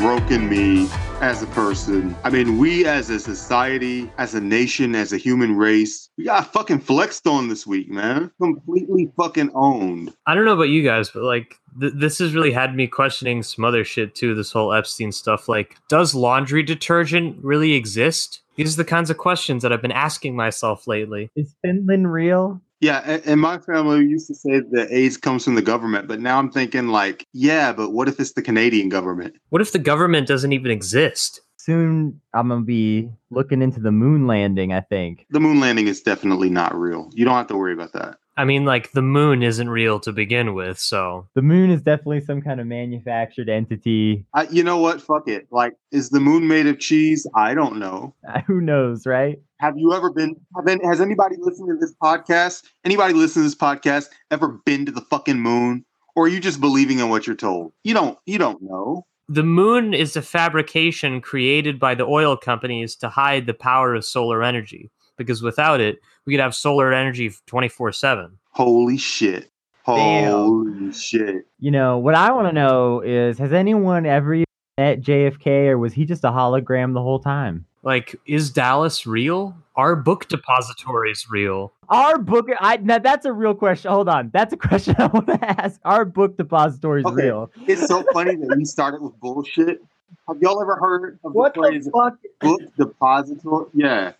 It's 0.00 0.08
just 0.08 0.30
completely 0.30 0.48
broken 0.48 0.48
me 0.48 0.88
as 1.20 1.42
a 1.42 1.46
person. 1.48 2.16
I 2.24 2.30
mean, 2.30 2.58
we 2.58 2.86
as 2.86 3.10
a 3.10 3.20
society, 3.20 4.10
as 4.18 4.34
a 4.34 4.40
nation, 4.40 4.94
as 4.94 5.12
a 5.12 5.18
human 5.18 5.56
race, 5.56 6.08
we 6.16 6.24
got 6.24 6.52
fucking 6.52 6.80
flexed 6.80 7.26
on 7.26 7.48
this 7.48 7.66
week, 7.66 7.90
man. 7.90 8.30
Completely 8.40 9.12
fucking 9.16 9.50
owned. 9.54 10.12
I 10.26 10.34
don't 10.34 10.44
know 10.44 10.54
about 10.54 10.64
you 10.64 10.82
guys, 10.82 11.10
but 11.10 11.22
like 11.22 11.56
th- 11.80 11.92
this 11.96 12.18
has 12.18 12.34
really 12.34 12.52
had 12.52 12.74
me 12.74 12.86
questioning 12.86 13.42
some 13.42 13.64
other 13.64 13.84
shit 13.84 14.14
too. 14.14 14.34
This 14.34 14.52
whole 14.52 14.72
Epstein 14.72 15.12
stuff. 15.12 15.48
Like, 15.48 15.76
does 15.88 16.14
laundry 16.14 16.62
detergent 16.62 17.42
really 17.42 17.72
exist? 17.72 18.40
These 18.56 18.74
are 18.74 18.78
the 18.78 18.84
kinds 18.84 19.10
of 19.10 19.18
questions 19.18 19.62
that 19.62 19.72
I've 19.72 19.82
been 19.82 19.92
asking 19.92 20.36
myself 20.36 20.86
lately. 20.86 21.30
Is 21.36 21.54
Finland 21.62 22.12
real? 22.12 22.60
Yeah, 22.80 23.02
and, 23.04 23.22
and 23.26 23.40
my 23.40 23.58
family 23.58 24.06
used 24.06 24.26
to 24.28 24.34
say 24.34 24.60
that 24.60 24.88
AIDS 24.90 25.18
comes 25.18 25.44
from 25.44 25.54
the 25.54 25.62
government, 25.62 26.08
but 26.08 26.20
now 26.20 26.38
I'm 26.38 26.50
thinking 26.50 26.88
like, 26.88 27.26
yeah, 27.32 27.72
but 27.72 27.90
what 27.90 28.08
if 28.08 28.18
it's 28.18 28.32
the 28.32 28.42
Canadian 28.42 28.88
government? 28.88 29.36
What 29.50 29.60
if 29.60 29.72
the 29.72 29.78
government 29.78 30.26
doesn't 30.26 30.52
even 30.52 30.70
exist? 30.70 31.42
Soon 31.58 32.20
I'm 32.32 32.48
gonna 32.48 32.62
be 32.62 33.10
looking 33.30 33.60
into 33.60 33.80
the 33.80 33.92
moon 33.92 34.26
landing, 34.26 34.72
I 34.72 34.80
think. 34.80 35.26
The 35.28 35.40
moon 35.40 35.60
landing 35.60 35.88
is 35.88 36.00
definitely 36.00 36.48
not 36.48 36.74
real. 36.74 37.10
You 37.12 37.26
don't 37.26 37.34
have 37.34 37.48
to 37.48 37.56
worry 37.56 37.74
about 37.74 37.92
that. 37.92 38.16
I 38.40 38.44
mean, 38.44 38.64
like 38.64 38.92
the 38.92 39.02
moon 39.02 39.42
isn't 39.42 39.68
real 39.68 40.00
to 40.00 40.12
begin 40.12 40.54
with, 40.54 40.78
so 40.78 41.28
The 41.34 41.42
moon 41.42 41.70
is 41.70 41.82
definitely 41.82 42.22
some 42.22 42.40
kind 42.40 42.58
of 42.58 42.66
manufactured 42.66 43.50
entity. 43.50 44.24
I, 44.34 44.44
you 44.50 44.62
know 44.64 44.78
what? 44.78 45.02
Fuck 45.02 45.28
it. 45.28 45.46
Like, 45.50 45.74
is 45.92 46.08
the 46.08 46.20
moon 46.20 46.48
made 46.48 46.66
of 46.66 46.78
cheese? 46.78 47.26
I 47.36 47.52
don't 47.52 47.76
know. 47.78 48.14
Who 48.46 48.62
knows, 48.62 49.06
right? 49.06 49.38
Have 49.58 49.74
you 49.76 49.92
ever 49.92 50.10
been, 50.10 50.36
have 50.56 50.64
been? 50.64 50.80
Has 50.80 51.02
anybody 51.02 51.36
listening 51.38 51.68
to 51.68 51.76
this 51.78 51.94
podcast? 52.02 52.62
Anybody 52.82 53.12
listening 53.12 53.44
to 53.44 53.48
this 53.50 53.54
podcast 53.54 54.06
ever 54.30 54.48
been 54.64 54.86
to 54.86 54.92
the 54.92 55.02
fucking 55.02 55.38
moon? 55.38 55.84
Or 56.16 56.24
are 56.24 56.28
you 56.28 56.40
just 56.40 56.60
believing 56.62 56.98
in 56.98 57.10
what 57.10 57.26
you're 57.26 57.36
told? 57.36 57.72
You 57.84 57.92
don't. 57.92 58.18
You 58.24 58.38
don't 58.38 58.62
know. 58.62 59.04
the 59.28 59.42
moon 59.44 59.92
is 59.94 60.16
a 60.16 60.22
fabrication 60.22 61.20
created 61.20 61.78
by 61.78 61.94
the 61.94 62.04
oil 62.04 62.36
companies 62.36 62.96
to 62.96 63.08
hide 63.10 63.46
the 63.46 63.54
power 63.54 63.94
of 63.94 64.04
solar 64.04 64.42
energy. 64.42 64.90
Because 65.26 65.42
without 65.42 65.80
it, 65.82 66.00
we 66.24 66.32
could 66.32 66.40
have 66.40 66.54
solar 66.54 66.92
energy 66.94 67.30
24 67.46 67.92
7. 67.92 68.38
Holy 68.52 68.96
shit. 68.96 69.50
Damn. 69.86 70.32
Holy 70.32 70.92
shit. 70.94 71.46
You 71.58 71.70
know, 71.70 71.98
what 71.98 72.14
I 72.14 72.32
want 72.32 72.48
to 72.48 72.52
know 72.52 73.00
is 73.00 73.36
has 73.38 73.52
anyone 73.52 74.06
ever 74.06 74.42
met 74.78 75.00
JFK 75.02 75.66
or 75.68 75.78
was 75.78 75.92
he 75.92 76.06
just 76.06 76.24
a 76.24 76.28
hologram 76.28 76.94
the 76.94 77.02
whole 77.02 77.18
time? 77.18 77.66
Like, 77.82 78.16
is 78.26 78.50
Dallas 78.50 79.06
real? 79.06 79.54
Are 79.76 79.94
book 79.94 80.24
uh, 80.24 80.36
depositories 80.36 81.26
real? 81.30 81.72
Our 81.90 82.18
book 82.18 82.48
I 82.60 82.78
now 82.78 82.98
that's 82.98 83.26
a 83.26 83.32
real 83.32 83.54
question. 83.54 83.90
Hold 83.90 84.08
on. 84.08 84.30
That's 84.32 84.52
a 84.54 84.56
question 84.56 84.94
I 84.98 85.06
want 85.08 85.26
to 85.26 85.60
ask. 85.62 85.80
Our 85.84 86.04
book 86.06 86.38
depository 86.38 87.00
is 87.02 87.06
Okay. 87.06 87.24
real. 87.24 87.50
It's 87.66 87.86
so 87.86 88.04
funny 88.14 88.36
that 88.36 88.54
we 88.56 88.64
started 88.64 89.02
with 89.02 89.18
bullshit. 89.20 89.82
Have 90.28 90.38
y'all 90.40 90.60
ever 90.60 90.76
heard 90.76 91.18
of 91.24 91.32
What 91.32 91.54
the 91.54 91.60
the 91.60 91.68
phrase 91.68 91.88
fuck? 91.92 92.14
book 92.40 92.60
depository? 92.76 93.66
Yeah. 93.74 94.12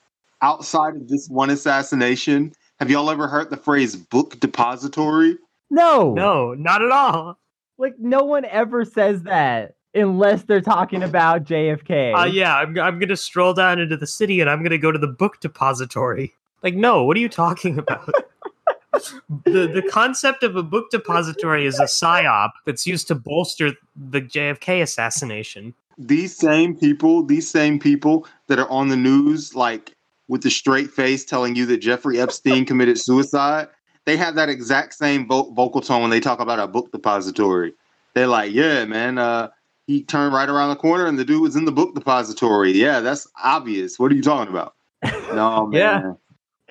Outside 0.42 0.96
of 0.96 1.08
this 1.08 1.28
one 1.28 1.50
assassination, 1.50 2.52
have 2.78 2.91
y'all 2.91 3.10
ever 3.10 3.28
heard 3.28 3.50
the 3.50 3.56
phrase 3.56 3.96
book 3.96 4.41
depository? 4.41 5.36
No. 5.70 6.14
No, 6.14 6.55
not 6.55 6.82
at 6.82 6.91
all. 6.91 7.38
Like 7.78 7.94
no 7.98 8.24
one 8.24 8.44
ever 8.47 8.84
says 8.84 9.22
that 9.22 9.74
unless 9.94 10.44
they're 10.44 10.60
talking 10.60 11.02
about 11.02 11.44
JFK. 11.44 12.19
Uh, 12.19 12.27
yeah, 12.27 12.56
I'm, 12.56 12.78
I'm 12.78 12.98
going 12.98 13.09
to 13.09 13.16
stroll 13.16 13.54
down 13.54 13.78
into 13.78 13.97
the 13.97 14.06
city 14.06 14.41
and 14.41 14.48
I'm 14.48 14.60
going 14.60 14.70
to 14.70 14.78
go 14.78 14.92
to 14.92 14.98
the 14.98 15.06
book 15.06 15.41
depository. 15.41 16.34
Like, 16.62 16.75
no, 16.75 17.04
what 17.04 17.16
are 17.16 17.20
you 17.20 17.28
talking 17.28 17.78
about? 17.78 18.10
the, 19.44 19.66
the 19.66 19.87
concept 19.91 20.43
of 20.43 20.56
a 20.56 20.62
book 20.62 20.91
depository 20.91 21.66
is 21.66 21.78
a 21.81 21.84
psyop 21.84 22.50
that's 22.66 22.87
used 22.87 23.09
to 23.09 23.14
bolster 23.14 23.72
the 23.97 24.20
JFK 24.20 24.82
assassination. 24.82 25.75
These 25.98 26.37
same 26.37 26.76
people, 26.76 27.25
these 27.25 27.48
same 27.48 27.78
people 27.78 28.26
that 28.47 28.59
are 28.59 28.70
on 28.70 28.88
the 28.88 28.97
news, 28.97 29.54
like 29.54 29.94
with 30.30 30.42
the 30.42 30.50
straight 30.50 30.92
face 30.92 31.24
telling 31.24 31.56
you 31.56 31.66
that 31.66 31.78
Jeffrey 31.78 32.20
Epstein 32.20 32.64
committed 32.64 32.96
suicide, 32.96 33.66
they 34.06 34.16
have 34.16 34.36
that 34.36 34.48
exact 34.48 34.94
same 34.94 35.26
vo- 35.26 35.52
vocal 35.54 35.80
tone 35.80 36.02
when 36.02 36.10
they 36.10 36.20
talk 36.20 36.38
about 36.38 36.60
a 36.60 36.68
book 36.68 36.92
depository. 36.92 37.74
They're 38.14 38.28
like, 38.28 38.52
yeah, 38.52 38.84
man, 38.84 39.19
uh, 39.19 39.48
he 39.88 40.04
turned 40.04 40.32
right 40.32 40.48
around 40.48 40.69
the 40.69 40.76
corner 40.76 41.06
and 41.06 41.19
the 41.19 41.24
dude 41.24 41.42
was 41.42 41.56
in 41.56 41.64
the 41.64 41.72
book 41.72 41.96
depository. 41.96 42.70
Yeah, 42.70 43.00
that's 43.00 43.26
obvious. 43.42 43.98
What 43.98 44.12
are 44.12 44.14
you 44.14 44.22
talking 44.22 44.54
about? 44.54 44.74
No, 45.34 45.66
man. 45.66 46.16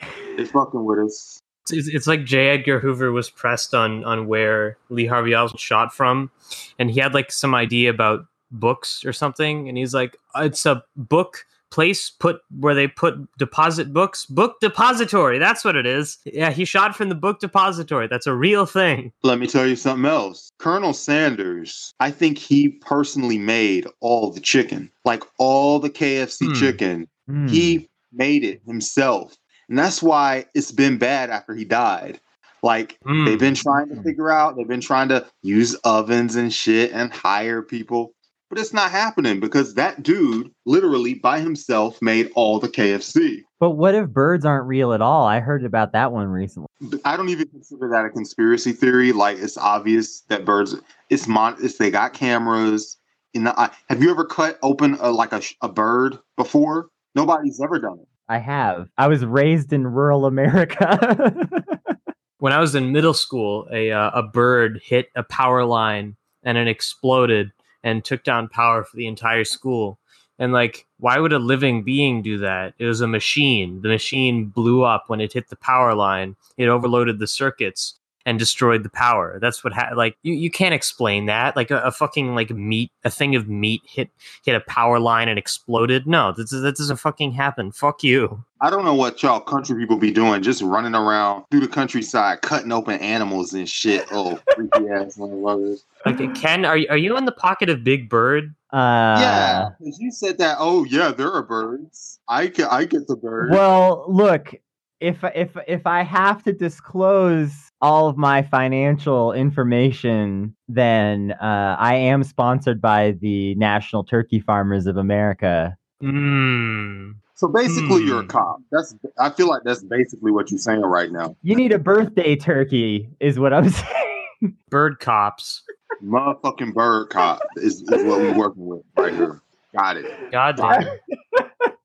Yeah. 0.01 0.07
They 0.37 0.45
fucking 0.45 0.83
with 0.83 0.99
us. 0.99 1.41
It's, 1.69 1.87
it's 1.87 2.07
like 2.07 2.25
J. 2.25 2.49
Edgar 2.49 2.79
Hoover 2.79 3.11
was 3.11 3.29
pressed 3.29 3.73
on 3.73 4.03
on 4.03 4.27
where 4.27 4.77
Lee 4.89 5.05
Harvey 5.05 5.33
Oswald 5.33 5.61
shot 5.61 5.93
from, 5.93 6.29
and 6.77 6.91
he 6.91 6.99
had 6.99 7.13
like 7.13 7.31
some 7.31 7.55
idea 7.55 7.89
about 7.89 8.25
books 8.51 9.05
or 9.05 9.13
something, 9.13 9.69
and 9.69 9.77
he's 9.77 9.93
like, 9.93 10.17
"It's 10.35 10.65
a 10.65 10.83
book 10.97 11.45
place 11.71 12.09
put 12.09 12.41
where 12.59 12.73
they 12.75 12.87
put 12.87 13.15
deposit 13.37 13.93
books, 13.93 14.25
book 14.25 14.59
depository. 14.61 15.39
That's 15.39 15.63
what 15.63 15.75
it 15.75 15.85
is." 15.85 16.17
Yeah, 16.25 16.51
he 16.51 16.65
shot 16.65 16.95
from 16.95 17.09
the 17.09 17.15
book 17.15 17.39
depository. 17.39 18.07
That's 18.07 18.27
a 18.27 18.33
real 18.33 18.65
thing. 18.65 19.11
Let 19.23 19.39
me 19.39 19.47
tell 19.47 19.65
you 19.67 19.75
something 19.75 20.09
else. 20.09 20.51
Colonel 20.59 20.93
Sanders, 20.93 21.93
I 21.99 22.11
think 22.11 22.37
he 22.37 22.69
personally 22.69 23.37
made 23.37 23.87
all 23.99 24.31
the 24.31 24.39
chicken, 24.41 24.91
like 25.05 25.23
all 25.37 25.79
the 25.79 25.89
KFC 25.89 26.47
Hmm. 26.47 26.53
chicken. 26.53 27.07
Hmm. 27.27 27.47
He 27.47 27.89
made 28.11 28.43
it 28.43 28.61
himself. 28.65 29.35
And 29.69 29.77
that's 29.77 30.01
why 30.01 30.45
it's 30.55 30.71
been 30.71 30.97
bad 30.97 31.29
after 31.29 31.53
he 31.53 31.63
died. 31.65 32.19
Like 32.63 32.97
Hmm. 33.05 33.23
they've 33.25 33.39
been 33.39 33.55
trying 33.55 33.87
to 33.89 34.01
figure 34.01 34.31
out, 34.31 34.57
they've 34.57 34.67
been 34.67 34.81
trying 34.81 35.09
to 35.09 35.25
use 35.43 35.75
ovens 35.83 36.35
and 36.35 36.51
shit 36.51 36.91
and 36.91 37.13
hire 37.13 37.61
people. 37.61 38.13
But 38.49 38.57
it's 38.57 38.73
not 38.73 38.89
happening 38.89 39.39
because 39.39 39.75
that 39.75 40.01
dude 40.01 40.51
literally 40.65 41.13
by 41.13 41.39
himself 41.39 42.01
made 42.01 42.31
all 42.33 42.59
the 42.59 42.67
KFC. 42.67 43.43
But 43.59 43.71
what 43.71 43.93
if 43.93 44.09
birds 44.09 44.43
aren't 44.43 44.67
real 44.67 44.91
at 44.93 45.01
all? 45.01 45.27
I 45.27 45.39
heard 45.39 45.63
about 45.63 45.91
that 45.91 46.11
one 46.11 46.27
recently. 46.27 46.67
I 47.05 47.15
don't 47.15 47.29
even 47.29 47.47
consider 47.49 47.89
that 47.89 48.05
a 48.05 48.09
conspiracy 48.09 48.71
theory. 48.71 49.11
Like 49.11 49.37
it's 49.37 49.57
obvious 49.57 50.21
that 50.29 50.45
birds, 50.45 50.75
it's 51.09 51.27
mon, 51.27 51.57
it's 51.61 51.77
they 51.77 51.91
got 51.91 52.13
cameras 52.13 52.97
in 53.35 53.43
the 53.43 53.59
eye. 53.59 53.69
Have 53.87 54.01
you 54.01 54.09
ever 54.09 54.25
cut 54.25 54.57
open 54.63 54.97
a, 54.99 55.11
like 55.11 55.31
a, 55.31 55.41
a 55.61 55.69
bird 55.69 56.17
before? 56.35 56.89
Nobody's 57.13 57.61
ever 57.61 57.79
done 57.79 57.99
it. 58.01 58.07
I 58.29 58.37
have. 58.37 58.87
I 58.97 59.07
was 59.07 59.25
raised 59.25 59.73
in 59.73 59.85
rural 59.85 60.25
America. 60.25 61.47
when 62.39 62.53
I 62.53 62.59
was 62.59 62.75
in 62.75 62.91
middle 62.91 63.13
school, 63.13 63.67
a 63.71 63.91
uh, 63.91 64.11
a 64.13 64.23
bird 64.23 64.79
hit 64.83 65.07
a 65.15 65.23
power 65.23 65.65
line 65.65 66.15
and 66.43 66.57
it 66.57 66.67
exploded 66.67 67.51
and 67.83 68.03
took 68.03 68.23
down 68.23 68.49
power 68.49 68.83
for 68.83 68.97
the 68.97 69.07
entire 69.07 69.43
school. 69.43 69.99
And 70.37 70.53
like, 70.53 70.85
why 70.97 71.19
would 71.19 71.33
a 71.33 71.39
living 71.39 71.83
being 71.83 72.21
do 72.21 72.37
that? 72.39 72.73
It 72.79 72.85
was 72.85 73.01
a 73.01 73.07
machine. 73.07 73.81
The 73.81 73.89
machine 73.89 74.45
blew 74.45 74.83
up 74.83 75.05
when 75.07 75.19
it 75.19 75.33
hit 75.33 75.49
the 75.49 75.57
power 75.57 75.93
line. 75.93 76.37
It 76.57 76.69
overloaded 76.69 77.19
the 77.19 77.27
circuits 77.27 77.98
and 78.29 78.37
destroyed 78.37 78.83
the 78.83 78.89
power. 78.89 79.39
That's 79.41 79.63
what 79.63 79.73
ha- 79.73 79.89
like 79.95 80.15
you, 80.21 80.33
you 80.35 80.51
can't 80.51 80.73
explain 80.73 81.25
that. 81.25 81.55
Like 81.55 81.71
a, 81.71 81.79
a 81.81 81.91
fucking 81.91 82.35
like 82.35 82.51
meat, 82.51 82.91
a 83.03 83.09
thing 83.09 83.35
of 83.35 83.49
meat 83.49 83.81
hit 83.85 84.09
hit 84.45 84.55
a 84.55 84.59
power 84.61 84.99
line 84.99 85.27
and 85.27 85.39
exploded. 85.39 86.05
No, 86.05 86.31
that, 86.33 86.49
that 86.49 86.75
doesn't 86.77 86.97
fucking 86.97 87.31
happen. 87.31 87.71
Fuck 87.71 88.03
you. 88.03 88.43
I 88.61 88.69
don't 88.69 88.85
know 88.85 88.93
what 88.93 89.23
y'all 89.23 89.39
country 89.39 89.79
people 89.79 89.97
be 89.97 90.11
doing, 90.11 90.41
just 90.43 90.61
running 90.61 90.93
around 90.93 91.45
through 91.49 91.61
the 91.61 91.67
countryside, 91.67 92.41
cutting 92.41 92.71
open 92.71 92.99
animals 92.99 93.53
and 93.53 93.67
shit. 93.67 94.05
Oh, 94.11 94.39
freaky 94.53 94.87
ass 94.89 95.17
motherfuckers. 95.17 95.83
Like 96.05 96.35
Ken, 96.35 96.65
are 96.65 96.77
you, 96.77 96.87
are 96.89 96.97
you 96.97 97.17
in 97.17 97.25
the 97.25 97.31
pocket 97.31 97.69
of 97.69 97.83
Big 97.83 98.09
Bird? 98.09 98.53
uh, 98.71 99.17
yeah, 99.19 99.69
'cause 99.79 99.97
you 99.99 100.11
said 100.11 100.37
that. 100.37 100.57
Oh, 100.59 100.83
yeah, 100.83 101.11
there 101.11 101.31
are 101.31 101.41
birds. 101.41 102.19
I 102.27 102.45
get, 102.47 102.71
I 102.71 102.85
get 102.85 103.07
the 103.07 103.15
bird. 103.15 103.49
Well, 103.51 104.05
look, 104.07 104.53
if 104.99 105.23
if 105.35 105.55
if 105.67 105.87
I 105.87 106.03
have 106.03 106.43
to 106.43 106.53
disclose 106.53 107.53
all 107.81 108.07
of 108.09 108.17
my 108.17 108.41
financial 108.41 109.31
information, 109.31 110.55
then 110.67 111.31
uh, 111.41 111.75
I 111.79 111.95
am 111.95 112.23
sponsored 112.23 112.81
by 112.81 113.11
the 113.21 113.55
National 113.55 114.03
Turkey 114.03 114.39
Farmers 114.39 114.85
of 114.87 114.97
America. 114.97 115.77
Mm. 116.03 117.15
so 117.35 117.47
basically, 117.49 118.03
you're 118.03 118.19
a 118.19 118.23
Hmm. 118.23 118.27
cop. 118.27 118.57
That's. 118.71 118.95
I 119.17 119.29
feel 119.29 119.47
like 119.47 119.63
that's 119.63 119.83
basically 119.83 120.31
what 120.31 120.49
you're 120.51 120.57
saying 120.57 120.81
right 120.81 121.11
now. 121.11 121.35
You 121.43 121.55
need 121.55 121.71
a 121.71 121.79
birthday 121.79 122.35
turkey, 122.35 123.09
is 123.19 123.39
what 123.39 123.53
I'm 123.53 123.69
saying. 123.69 124.55
Bird 124.69 124.99
cops. 124.99 125.63
Motherfucking 126.03 126.73
bird 126.73 127.09
cop 127.09 127.41
is, 127.57 127.81
is 127.81 127.89
what 127.89 128.19
we're 128.19 128.37
working 128.37 128.65
with 128.65 128.81
right 128.97 129.13
here. 129.13 129.41
Got 129.75 129.97
it. 129.97 130.31
God 130.31 130.55
damn. 130.55 130.87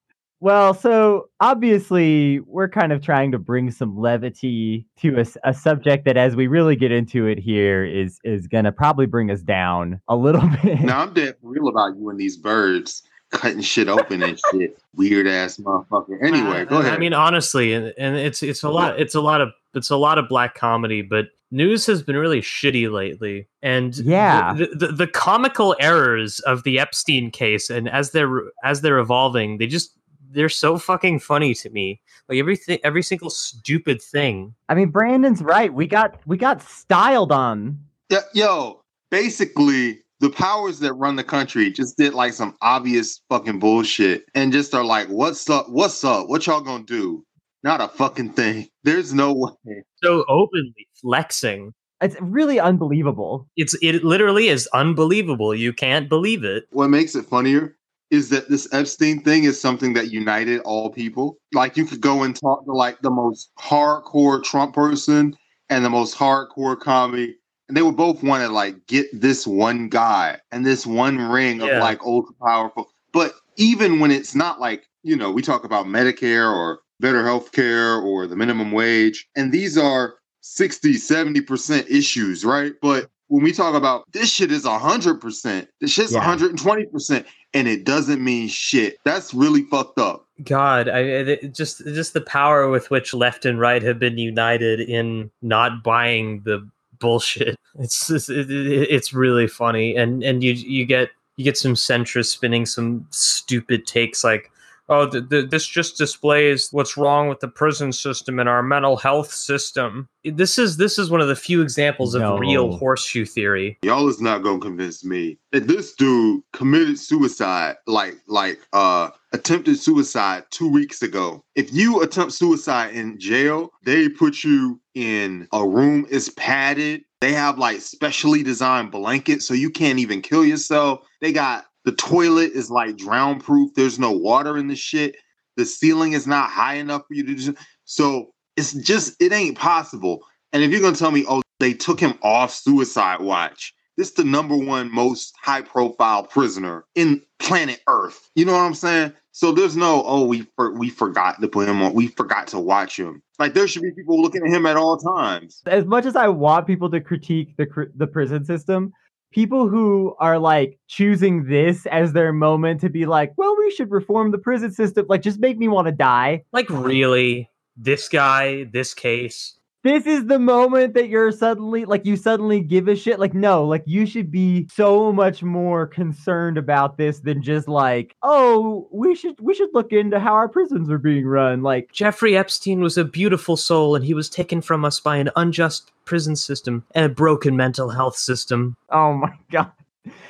Well, 0.44 0.75
so 0.75 1.31
obviously, 1.41 2.41
we're 2.41 2.69
kind 2.69 2.93
of 2.93 3.00
trying 3.00 3.32
to 3.32 3.38
bring 3.38 3.70
some 3.70 3.96
levity 3.99 4.87
to 4.99 5.25
a 5.43 5.55
subject 5.55 6.05
that, 6.05 6.19
as 6.19 6.37
we 6.37 6.49
really 6.49 6.76
get 6.76 6.93
into 6.93 7.26
it 7.26 7.38
here, 7.38 7.82
is 7.82 8.20
is 8.25 8.46
gonna 8.46 8.70
probably 8.70 9.06
bring 9.06 9.31
us 9.31 9.41
down 9.41 10.02
a 10.06 10.14
little 10.17 10.46
bit. 10.62 10.82
Now 10.82 11.00
I'm 11.00 11.14
dead 11.14 11.37
real 11.41 11.69
about 11.69 11.96
you 11.96 12.11
and 12.11 12.20
these 12.20 12.37
birds 12.37 13.02
cutting 13.31 13.62
shit 13.62 13.88
open 13.88 14.23
and 14.23 14.38
shit. 14.52 14.79
Weird 14.94 15.26
ass 15.26 15.56
motherfucker. 15.56 16.23
Anyway, 16.23 16.67
go 16.67 16.76
I- 16.76 16.81
ahead. 16.81 16.93
I 16.93 16.99
mean, 16.99 17.14
honestly, 17.14 17.73
and, 17.73 17.94
and 17.97 18.14
it's 18.17 18.43
it's 18.43 18.62
a 18.62 18.69
lot. 18.69 19.00
It's 19.00 19.14
a 19.14 19.23
lot 19.23 19.40
of 19.40 19.49
it's 19.73 19.88
a 19.88 19.97
lot 19.97 20.19
of 20.19 20.29
black 20.29 20.55
comedy, 20.56 21.00
but 21.00 21.29
news 21.50 21.87
has 21.87 22.02
been 22.02 22.17
really 22.17 22.43
shitty 22.43 22.93
lately 22.93 23.49
and 23.62 23.97
Yeah. 23.97 24.52
the, 24.55 24.67
the, 24.75 24.87
the 24.88 25.06
comical 25.06 25.75
errors 25.81 26.40
of 26.40 26.64
the 26.64 26.79
epstein 26.81 27.31
case 27.31 27.70
and 27.70 27.88
as 27.88 28.11
they're 28.11 28.43
as 28.64 28.81
they're 28.81 28.99
evolving 28.99 29.58
they 29.58 29.69
just 29.69 29.97
they're 30.34 30.48
so 30.48 30.78
fucking 30.78 31.19
funny 31.20 31.54
to 31.54 31.70
me 31.70 32.00
like 32.28 32.38
everything 32.38 32.78
every 32.84 33.02
single 33.02 33.31
stupid 33.31 34.00
thing 34.02 34.54
I 34.69 34.75
mean, 34.75 34.88
Brandon's 34.90 35.42
right. 35.42 35.72
We 35.72 35.86
got 35.86 36.20
we 36.26 36.36
got 36.36 36.62
styled 36.62 37.32
on. 37.32 37.78
Yeah, 38.10 38.20
yo, 38.34 38.82
basically 39.10 40.00
the 40.20 40.31
powers 40.31 40.78
that 40.81 40.92
run 40.94 41.16
the 41.16 41.25
country 41.25 41.70
just 41.70 41.96
did 41.96 42.14
like 42.14 42.32
some 42.32 42.56
obvious 42.62 43.20
fucking 43.28 43.58
bullshit 43.58 44.25
and 44.34 44.52
just 44.52 44.75
are 44.75 44.84
like, 44.84 45.08
what's 45.08 45.48
up? 45.50 45.69
What's 45.70 46.02
up? 46.04 46.28
What 46.28 46.46
y'all 46.46 46.60
gonna 46.60 46.84
do? 46.84 47.25
Not 47.62 47.80
a 47.80 47.88
fucking 47.88 48.32
thing. 48.34 48.69
There's 48.84 49.14
no 49.14 49.32
way. 49.34 49.82
so 50.02 50.25
openly 50.28 50.87
flexing 51.00 51.72
It's 52.00 52.16
really 52.20 52.60
unbelievable. 52.60 53.48
it's 53.56 53.75
it 53.82 54.04
literally 54.04 54.48
is 54.48 54.69
unbelievable 54.75 55.54
you 55.54 55.72
can't 55.72 56.08
believe 56.08 56.44
it 56.44 56.64
What 56.72 56.88
makes 56.88 57.14
it 57.14 57.25
funnier 57.26 57.76
is 58.10 58.28
that 58.30 58.48
this 58.48 58.68
Epstein 58.72 59.20
thing 59.22 59.44
is 59.44 59.60
something 59.60 59.94
that 59.94 60.10
united 60.10 60.60
all 60.60 60.90
people. 60.90 61.38
Like 61.52 61.76
you 61.76 61.84
could 61.84 62.00
go 62.00 62.22
and 62.22 62.34
talk 62.36 62.64
to 62.64 62.72
like 62.72 63.00
the 63.00 63.10
most 63.10 63.50
hardcore 63.58 64.42
Trump 64.42 64.74
person 64.74 65.36
and 65.70 65.84
the 65.84 65.90
most 65.90 66.16
hardcore 66.16 66.78
commie, 66.78 67.34
and 67.68 67.76
they 67.76 67.82
would 67.82 67.96
both 67.96 68.22
want 68.22 68.42
to 68.42 68.48
like 68.48 68.86
get 68.86 69.06
this 69.12 69.46
one 69.46 69.88
guy 69.88 70.38
and 70.52 70.64
this 70.64 70.86
one 70.86 71.18
ring 71.18 71.62
of 71.62 71.70
like 71.80 72.02
ultra 72.04 72.34
powerful. 72.44 72.90
But 73.12 73.34
even 73.56 74.00
when 74.00 74.10
it's 74.10 74.34
not 74.34 74.60
like, 74.60 74.84
you 75.02 75.16
know, 75.16 75.30
we 75.30 75.42
talk 75.42 75.64
about 75.64 75.86
Medicare 75.86 76.52
or 76.52 76.80
better 77.00 77.24
health 77.24 77.52
care 77.52 77.96
or 77.96 78.26
the 78.26 78.36
minimum 78.36 78.72
wage, 78.72 79.26
and 79.36 79.52
these 79.52 79.78
are 79.78 80.14
60, 80.42 80.94
70% 80.94 81.88
issues, 81.88 82.44
right? 82.44 82.74
But 82.82 83.08
when 83.28 83.42
we 83.42 83.52
talk 83.52 83.74
about 83.74 84.04
this 84.12 84.30
shit 84.30 84.52
is 84.52 84.64
100%, 84.64 85.66
this 85.80 85.90
shit's 85.90 86.12
Yeah. 86.12 86.20
120%, 86.20 87.24
and 87.54 87.66
it 87.68 87.84
doesn't 87.84 88.22
mean 88.22 88.48
shit. 88.48 88.98
That's 89.04 89.32
really 89.32 89.62
fucked 89.62 89.98
up. 89.98 90.26
God, 90.42 90.88
I 90.88 91.36
just 91.46 91.78
just 91.84 92.12
the 92.12 92.20
power 92.20 92.68
with 92.68 92.90
which 92.90 93.14
left 93.14 93.44
and 93.46 93.58
right 93.60 93.82
have 93.82 93.98
been 94.00 94.18
united 94.18 94.80
in 94.80 95.30
not 95.42 95.82
buying 95.82 96.42
the 96.44 96.68
bullshit. 96.98 97.56
It's 97.76 98.06
just, 98.06 98.30
it, 98.30 98.48
it- 98.52 98.88
it's 98.88 99.12
really 99.12 99.48
funny, 99.48 99.96
and 99.96 100.22
and 100.22 100.44
you 100.44 100.52
you 100.52 100.84
get 100.86 101.10
you 101.36 101.42
get 101.44 101.56
some 101.58 101.74
centrists 101.74 102.26
spinning 102.26 102.66
some 102.66 103.04
stupid 103.10 103.84
takes 103.84 104.22
like, 104.22 104.48
oh, 104.88 105.08
th- 105.08 105.28
th- 105.31 105.50
this 105.50 105.66
just 105.66 105.96
displays 105.98 106.69
what's 106.72 106.96
wrong 106.96 107.28
with 107.28 107.40
the 107.40 107.48
prison 107.48 107.92
system 107.92 108.38
and 108.38 108.48
our 108.48 108.62
mental 108.62 108.96
health 108.96 109.32
system. 109.32 110.08
This 110.25 110.58
is 110.58 110.76
this 110.76 110.98
is 110.98 111.10
one 111.10 111.20
of 111.20 111.28
the 111.28 111.36
few 111.36 111.60
examples 111.62 112.14
of 112.14 112.22
No. 112.22 112.38
real 112.38 112.76
horseshoe 112.76 113.25
theory. 113.25 113.78
Y'all 113.82 114.08
is 114.08 114.20
not 114.20 114.42
gonna 114.42 114.60
convince 114.60 115.04
me 115.04 115.38
that 115.52 115.69
this 115.69 115.94
dude 115.94 116.42
committed 116.52 116.98
suicide, 116.98 117.76
like 117.86 118.16
like 118.26 118.60
uh 118.72 119.10
attempted 119.32 119.78
suicide 119.78 120.44
two 120.50 120.69
weeks 120.69 121.02
ago. 121.02 121.44
If 121.54 121.72
you 121.72 122.02
attempt 122.02 122.32
suicide 122.32 122.94
in 122.94 123.19
jail, 123.19 123.70
they 123.84 124.08
put 124.08 124.44
you 124.44 124.80
in 124.94 125.48
a 125.52 125.66
room 125.66 126.06
is 126.08 126.30
padded. 126.30 127.02
They 127.20 127.32
have 127.32 127.58
like 127.58 127.80
specially 127.80 128.42
designed 128.42 128.90
blankets 128.92 129.46
so 129.46 129.54
you 129.54 129.70
can't 129.70 129.98
even 129.98 130.22
kill 130.22 130.44
yourself. 130.44 131.00
They 131.20 131.32
got 131.32 131.66
the 131.84 131.92
toilet 131.92 132.52
is 132.52 132.70
like 132.70 132.96
drown 132.96 133.40
proof. 133.40 133.72
There's 133.75 133.98
no 133.98 134.12
water 134.12 134.56
in 134.56 134.69
the 134.69 134.76
shit. 134.76 135.16
The 135.56 135.64
ceiling 135.64 136.12
is 136.12 136.26
not 136.26 136.50
high 136.50 136.75
enough 136.75 137.02
for 137.06 137.14
you 137.14 137.25
to 137.25 137.34
do 137.34 137.54
so. 137.84 138.32
It's 138.56 138.72
just 138.72 139.14
it 139.20 139.32
ain't 139.32 139.58
possible. 139.58 140.25
And 140.52 140.62
if 140.62 140.70
you're 140.70 140.81
gonna 140.81 140.96
tell 140.96 141.10
me, 141.10 141.25
oh, 141.28 141.42
they 141.60 141.72
took 141.72 142.00
him 142.00 142.19
off 142.22 142.52
suicide 142.52 143.20
watch. 143.20 143.75
This 143.96 144.08
is 144.08 144.14
the 144.14 144.25
number 144.25 144.56
one 144.56 144.92
most 144.92 145.34
high 145.40 145.62
profile 145.62 146.25
prisoner 146.25 146.84
in 146.96 147.22
planet 147.38 147.81
Earth. 147.87 148.28
You 148.34 148.44
know 148.44 148.52
what 148.52 148.62
I'm 148.62 148.75
saying? 148.75 149.12
So 149.30 149.52
there's 149.52 149.76
no, 149.76 150.02
oh, 150.06 150.25
we 150.25 150.46
for, 150.56 150.76
we 150.76 150.90
forgot 150.90 151.40
to 151.40 151.48
put 151.48 151.69
him 151.69 151.82
on. 151.82 151.92
We 151.92 152.08
forgot 152.08 152.46
to 152.48 152.60
watch 152.60 152.98
him. 152.98 153.22
Like 153.38 153.54
there 153.54 153.69
should 153.69 153.82
be 153.82 153.92
people 153.92 154.20
looking 154.20 154.42
at 154.42 154.48
him 154.48 154.66
at 154.66 154.76
all 154.76 154.96
times. 154.96 155.62
As 155.66 155.84
much 155.84 156.06
as 156.06 156.16
I 156.16 156.28
want 156.28 156.66
people 156.66 156.90
to 156.90 157.00
critique 157.00 157.56
the 157.56 157.90
the 157.94 158.06
prison 158.06 158.44
system, 158.44 158.92
people 159.34 159.69
who 159.69 160.14
are 160.20 160.38
like 160.38 160.78
choosing 160.86 161.46
this 161.46 161.86
as 161.86 162.12
their 162.12 162.32
moment 162.32 162.81
to 162.81 162.88
be 162.88 163.04
like, 163.04 163.32
well, 163.36 163.56
we 163.58 163.70
should 163.72 163.90
reform 163.90 164.31
the 164.31 164.38
prison 164.38 164.70
system, 164.70 165.04
like 165.08 165.22
just 165.22 165.40
make 165.40 165.58
me 165.58 165.69
want 165.69 165.86
to 165.86 165.92
die. 165.92 166.44
Like 166.52 166.70
really, 166.70 167.50
this 167.76 168.08
guy, 168.08 168.64
this 168.64 168.94
case. 168.94 169.58
This 169.84 170.06
is 170.06 170.25
the 170.25 170.38
moment 170.38 170.94
that 170.94 171.10
you're 171.10 171.31
suddenly 171.31 171.84
like 171.84 172.06
you 172.06 172.16
suddenly 172.16 172.62
give 172.62 172.88
a 172.88 172.96
shit. 172.96 173.20
Like, 173.20 173.34
no, 173.34 173.66
like 173.66 173.82
you 173.84 174.06
should 174.06 174.31
be 174.31 174.66
so 174.72 175.12
much 175.12 175.42
more 175.42 175.86
concerned 175.86 176.56
about 176.56 176.96
this 176.96 177.20
than 177.20 177.42
just 177.42 177.69
like, 177.69 178.16
oh, 178.22 178.88
we 178.90 179.14
should 179.14 179.38
we 179.40 179.54
should 179.54 179.69
look 179.75 179.92
into 179.92 180.19
how 180.19 180.32
our 180.32 180.48
prisons 180.48 180.88
are 180.88 180.96
being 180.96 181.26
run. 181.26 181.62
Like, 181.62 181.92
Jeffrey 181.92 182.34
Epstein 182.34 182.81
was 182.81 182.96
a 182.96 183.04
beautiful 183.04 183.58
soul 183.58 183.94
and 183.94 184.02
he 184.02 184.14
was 184.14 184.31
taken 184.31 184.62
from 184.62 184.86
us 184.86 185.00
by 185.00 185.19
an 185.19 185.28
unjust 185.36 185.92
prison 186.06 186.34
system 186.34 186.87
and 186.94 187.04
a 187.04 187.10
broken 187.10 187.54
mental 187.54 187.90
health 187.90 188.16
system. 188.16 188.76
oh 188.88 189.12
my 189.12 189.34
god. 189.50 189.70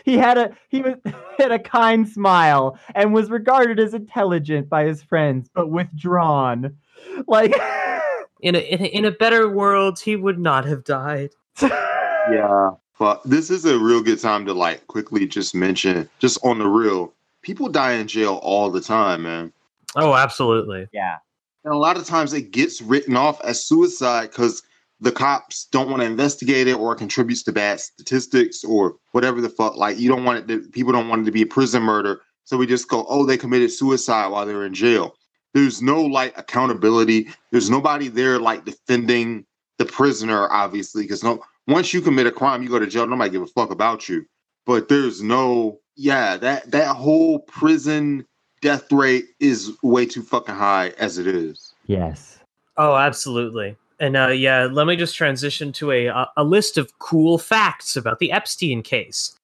He 0.05 0.19
had 0.19 0.37
a 0.37 0.51
he 0.69 0.83
was 0.83 0.95
had 1.39 1.53
a 1.53 1.61
kind 1.61 2.09
smile 2.09 2.77
and 2.97 3.15
was 3.15 3.31
regarded 3.31 3.79
as 3.79 3.95
intelligent 3.95 4.69
by 4.69 4.85
his 4.85 5.01
friends, 5.01 5.49
but 5.55 5.71
withdrawn. 5.71 6.77
Like 7.29 7.55
In 8.41 8.55
a, 8.55 8.59
in 8.59 8.83
a 8.83 8.87
in 8.87 9.05
a 9.05 9.11
better 9.11 9.49
world, 9.49 9.99
he 10.01 10.17
would 10.17 10.39
not 10.39 10.65
have 10.65 10.85
died. 10.85 11.31
Yeah. 12.31 12.71
But 12.99 13.23
this 13.25 13.51
is 13.51 13.65
a 13.65 13.79
real 13.79 14.03
good 14.03 14.21
time 14.21 14.47
to 14.47 14.55
like 14.55 14.87
quickly 14.87 15.27
just 15.27 15.55
mention, 15.55 16.09
just 16.21 16.39
on 16.45 16.59
the 16.59 16.67
real, 16.67 17.13
people 17.43 17.69
die 17.69 17.93
in 17.93 18.07
jail 18.07 18.41
all 18.43 18.71
the 18.71 18.81
time, 18.81 19.25
man. 19.25 19.53
Oh, 19.97 20.15
absolutely. 20.15 20.89
yeah. 20.93 21.17
And 21.65 21.75
a 21.75 21.79
lot 21.79 21.97
of 21.97 22.07
times 22.07 22.33
it 22.33 22.51
gets 22.51 22.81
written 22.83 23.17
off 23.17 23.41
as 23.43 23.65
suicide 23.65 24.31
because 24.31 24.63
the 25.01 25.13
cops 25.13 25.67
don't 25.67 25.91
want 25.91 26.03
to 26.03 26.07
investigate 26.07 26.69
it 26.69 26.75
or 26.75 26.93
it 26.93 26.99
contributes 26.99 27.43
to 27.45 27.53
bad 27.53 27.81
statistics 27.81 28.65
or 28.65 28.97
whatever 29.13 29.41
the 29.41 29.49
fuck. 29.49 29.77
Like 29.77 29.99
you 29.99 30.09
don't 30.09 30.25
want 30.25 30.39
it 30.39 30.49
to, 30.49 30.69
people 30.71 30.93
don't 30.93 31.09
want 31.09 31.23
it 31.23 31.25
to 31.27 31.33
be 31.33 31.43
a 31.43 31.47
prison 31.47 31.83
murder. 31.83 32.21
So 32.45 32.57
we 32.57 32.67
just 32.67 32.89
go, 32.89 33.07
oh, 33.09 33.25
they 33.25 33.37
committed 33.37 33.73
suicide 33.73 34.29
while 34.29 34.47
they 34.47 34.55
were 34.55 34.67
in 34.67 34.75
jail. 34.75 35.15
There's 35.55 35.81
no 35.81 36.03
like 36.03 36.37
accountability. 36.37 37.29
There's 37.53 37.71
nobody 37.71 38.09
there 38.09 38.39
like 38.39 38.65
defending 38.65 39.47
the 39.79 39.85
prisoner, 39.85 40.51
obviously, 40.51 41.03
because 41.05 41.23
no 41.25 41.43
once 41.67 41.95
you 41.95 42.01
commit 42.03 42.27
a 42.27 42.33
crime, 42.33 42.63
you 42.63 42.69
go 42.69 42.79
to 42.79 42.87
jail, 42.87 43.07
nobody 43.07 43.31
give 43.31 43.43
a 43.43 43.47
fuck 43.47 43.71
about 43.71 44.09
you. 44.09 44.27
But 44.67 44.89
there's 44.89 45.23
no, 45.23 45.79
yeah, 45.97 46.37
that 46.39 46.71
that 46.71 46.95
whole 46.97 47.41
prison 47.41 48.27
death 48.61 48.91
rate 48.93 49.27
is 49.41 49.73
way 49.83 50.07
too 50.07 50.23
fucking 50.23 50.55
high 50.55 50.89
as 50.99 51.19
it 51.19 51.27
is. 51.27 51.73
Yes. 51.87 52.39
Oh, 52.77 52.97
absolutely. 52.97 53.77
And 54.01 54.17
uh, 54.17 54.29
yeah, 54.29 54.65
let 54.65 54.87
me 54.87 54.97
just 54.97 55.15
transition 55.15 55.71
to 55.73 55.93
a 55.93 56.07
a- 56.07 56.31
a 56.39 56.45
list 56.45 56.77
of 56.79 56.99
cool 56.99 57.39
facts 57.39 57.97
about 57.97 58.19
the 58.19 58.33
Epstein 58.33 58.83
case. 58.83 59.37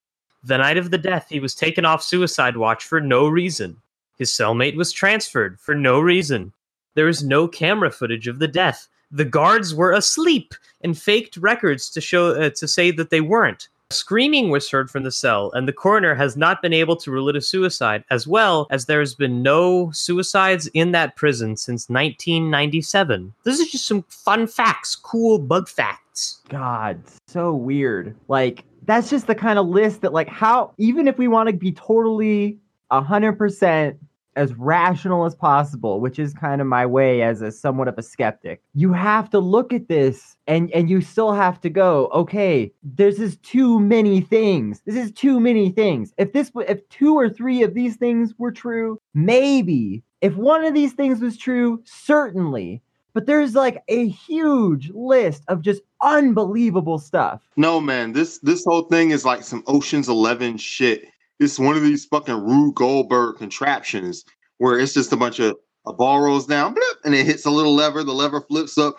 The 0.43 0.59
night 0.59 0.79
of 0.79 0.91
the 0.91 0.99
death, 0.99 1.27
he 1.29 1.39
was 1.39 1.55
taken 1.55 1.85
off 1.85 2.03
suicide 2.03 2.57
watch 2.57 2.85
for 2.85 3.01
no 3.01 3.29
reason. 3.29 3.77
His 4.21 4.31
cellmate 4.31 4.77
was 4.77 4.93
transferred 4.93 5.59
for 5.59 5.75
no 5.75 5.99
reason. 5.99 6.53
There 6.95 7.09
is 7.09 7.25
no 7.25 7.49
camera 7.49 7.91
footage 7.91 8.29
of 8.29 8.39
the 8.39 8.47
death. 8.47 8.87
The 9.11 9.25
guards 9.25 9.75
were 9.75 9.93
asleep 9.93 10.53
and 10.83 10.97
faked 10.97 11.39
records 11.39 11.89
to 11.89 12.03
show 12.03 12.33
uh, 12.33 12.51
to 12.51 12.69
say 12.69 12.91
that 12.91 13.09
they 13.09 13.23
weren't. 13.23 13.71
Screaming 13.89 14.51
was 14.51 14.69
heard 14.69 14.91
from 14.91 15.05
the 15.05 15.11
cell, 15.11 15.51
and 15.53 15.67
the 15.67 15.73
coroner 15.73 16.15
has 16.15 16.37
not 16.37 16.61
been 16.61 16.75
able 16.75 16.97
to 16.97 17.11
rule 17.11 17.31
it 17.31 17.35
a 17.35 17.41
suicide, 17.41 18.05
as 18.11 18.27
well 18.27 18.67
as 18.71 18.85
there 18.85 19.01
has 19.01 19.15
been 19.15 19.43
no 19.43 19.91
suicides 19.93 20.67
in 20.75 20.93
that 20.93 21.17
prison 21.17 21.57
since 21.57 21.89
1997. 21.89 23.33
This 23.45 23.59
is 23.59 23.73
just 23.73 23.87
some 23.87 24.03
fun 24.11 24.47
facts, 24.47 24.97
cool 24.97 25.39
bug 25.39 25.67
facts. 25.67 26.43
God, 26.51 27.03
so 27.27 27.55
weird. 27.55 28.15
Like 28.29 28.65
that's 28.85 29.09
just 29.09 29.27
the 29.29 29.35
kind 29.35 29.59
of 29.59 29.67
list 29.67 30.03
that 30.03 30.13
like 30.13 30.29
how 30.29 30.75
even 30.77 31.09
if 31.09 31.17
we 31.17 31.27
want 31.27 31.49
to 31.49 31.55
be 31.55 31.73
totally 31.73 32.59
hundred 32.91 33.35
percent 33.35 33.97
as 34.41 34.55
rational 34.55 35.27
as 35.27 35.35
possible, 35.35 36.01
which 36.01 36.19
is 36.19 36.33
kind 36.33 36.63
of 36.63 36.67
my 36.67 36.87
way 36.87 37.21
as 37.21 37.43
a 37.43 37.53
somewhat 37.53 37.89
of 37.89 37.99
a 37.99 38.03
skeptic, 38.03 38.63
you 38.75 38.91
have 38.95 39.29
to 39.29 39.39
look 39.39 39.71
at 39.71 39.89
this 39.89 40.37
and 40.47 40.71
and 40.73 40.89
you 40.89 41.03
still 41.03 41.33
have 41.33 41.61
to 41.61 41.69
go, 41.69 42.09
okay, 42.15 42.73
this 42.83 43.19
is 43.19 43.37
too 43.39 43.79
many 43.79 44.23
things. 44.23 44.81
This 44.87 44.97
is 44.97 45.13
too 45.13 45.41
many 45.41 45.69
things. 45.71 46.15
If 46.17 46.33
this 46.33 46.51
if 46.67 46.89
two 46.89 47.15
or 47.19 47.29
three 47.29 47.63
of 47.63 47.75
these 47.75 47.97
things 47.97 48.33
were 48.39 48.51
true, 48.51 48.99
maybe. 49.13 50.03
If 50.23 50.35
one 50.37 50.65
of 50.65 50.73
these 50.73 50.95
things 50.95 51.21
was 51.21 51.37
true, 51.37 51.83
certainly. 51.85 52.81
But 53.13 53.27
there's 53.27 53.55
like 53.55 53.83
a 53.89 54.09
huge 54.09 54.91
list 54.95 55.43
of 55.49 55.61
just 55.61 55.83
unbelievable 56.03 56.99
stuff. 56.99 57.43
No, 57.57 57.79
man, 57.79 58.13
this 58.13 58.39
this 58.39 58.65
whole 58.65 58.85
thing 58.85 59.11
is 59.11 59.27
like 59.27 59.43
some 59.43 59.65
Ocean's 59.67 60.09
Eleven 60.09 60.57
shit. 60.57 61.09
It's 61.41 61.59
one 61.59 61.77
of 61.77 61.83
these 61.83 62.05
fucking 62.05 62.45
Rube 62.45 62.75
Goldberg 62.75 63.39
contraptions 63.39 64.25
where 64.59 64.79
it's 64.79 64.93
just 64.93 65.13
a 65.13 65.17
bunch 65.17 65.41
of 65.41 65.57
a 65.87 65.93
ball 65.93 66.21
rolls 66.21 66.47
down, 66.47 66.75
blip, 66.75 66.99
and 67.05 67.15
it 67.15 67.25
hits 67.25 67.47
a 67.47 67.51
little 67.51 67.75
lever. 67.75 68.05
The 68.05 68.13
lever 68.13 68.43
flips 68.43 68.77
up, 68.77 68.99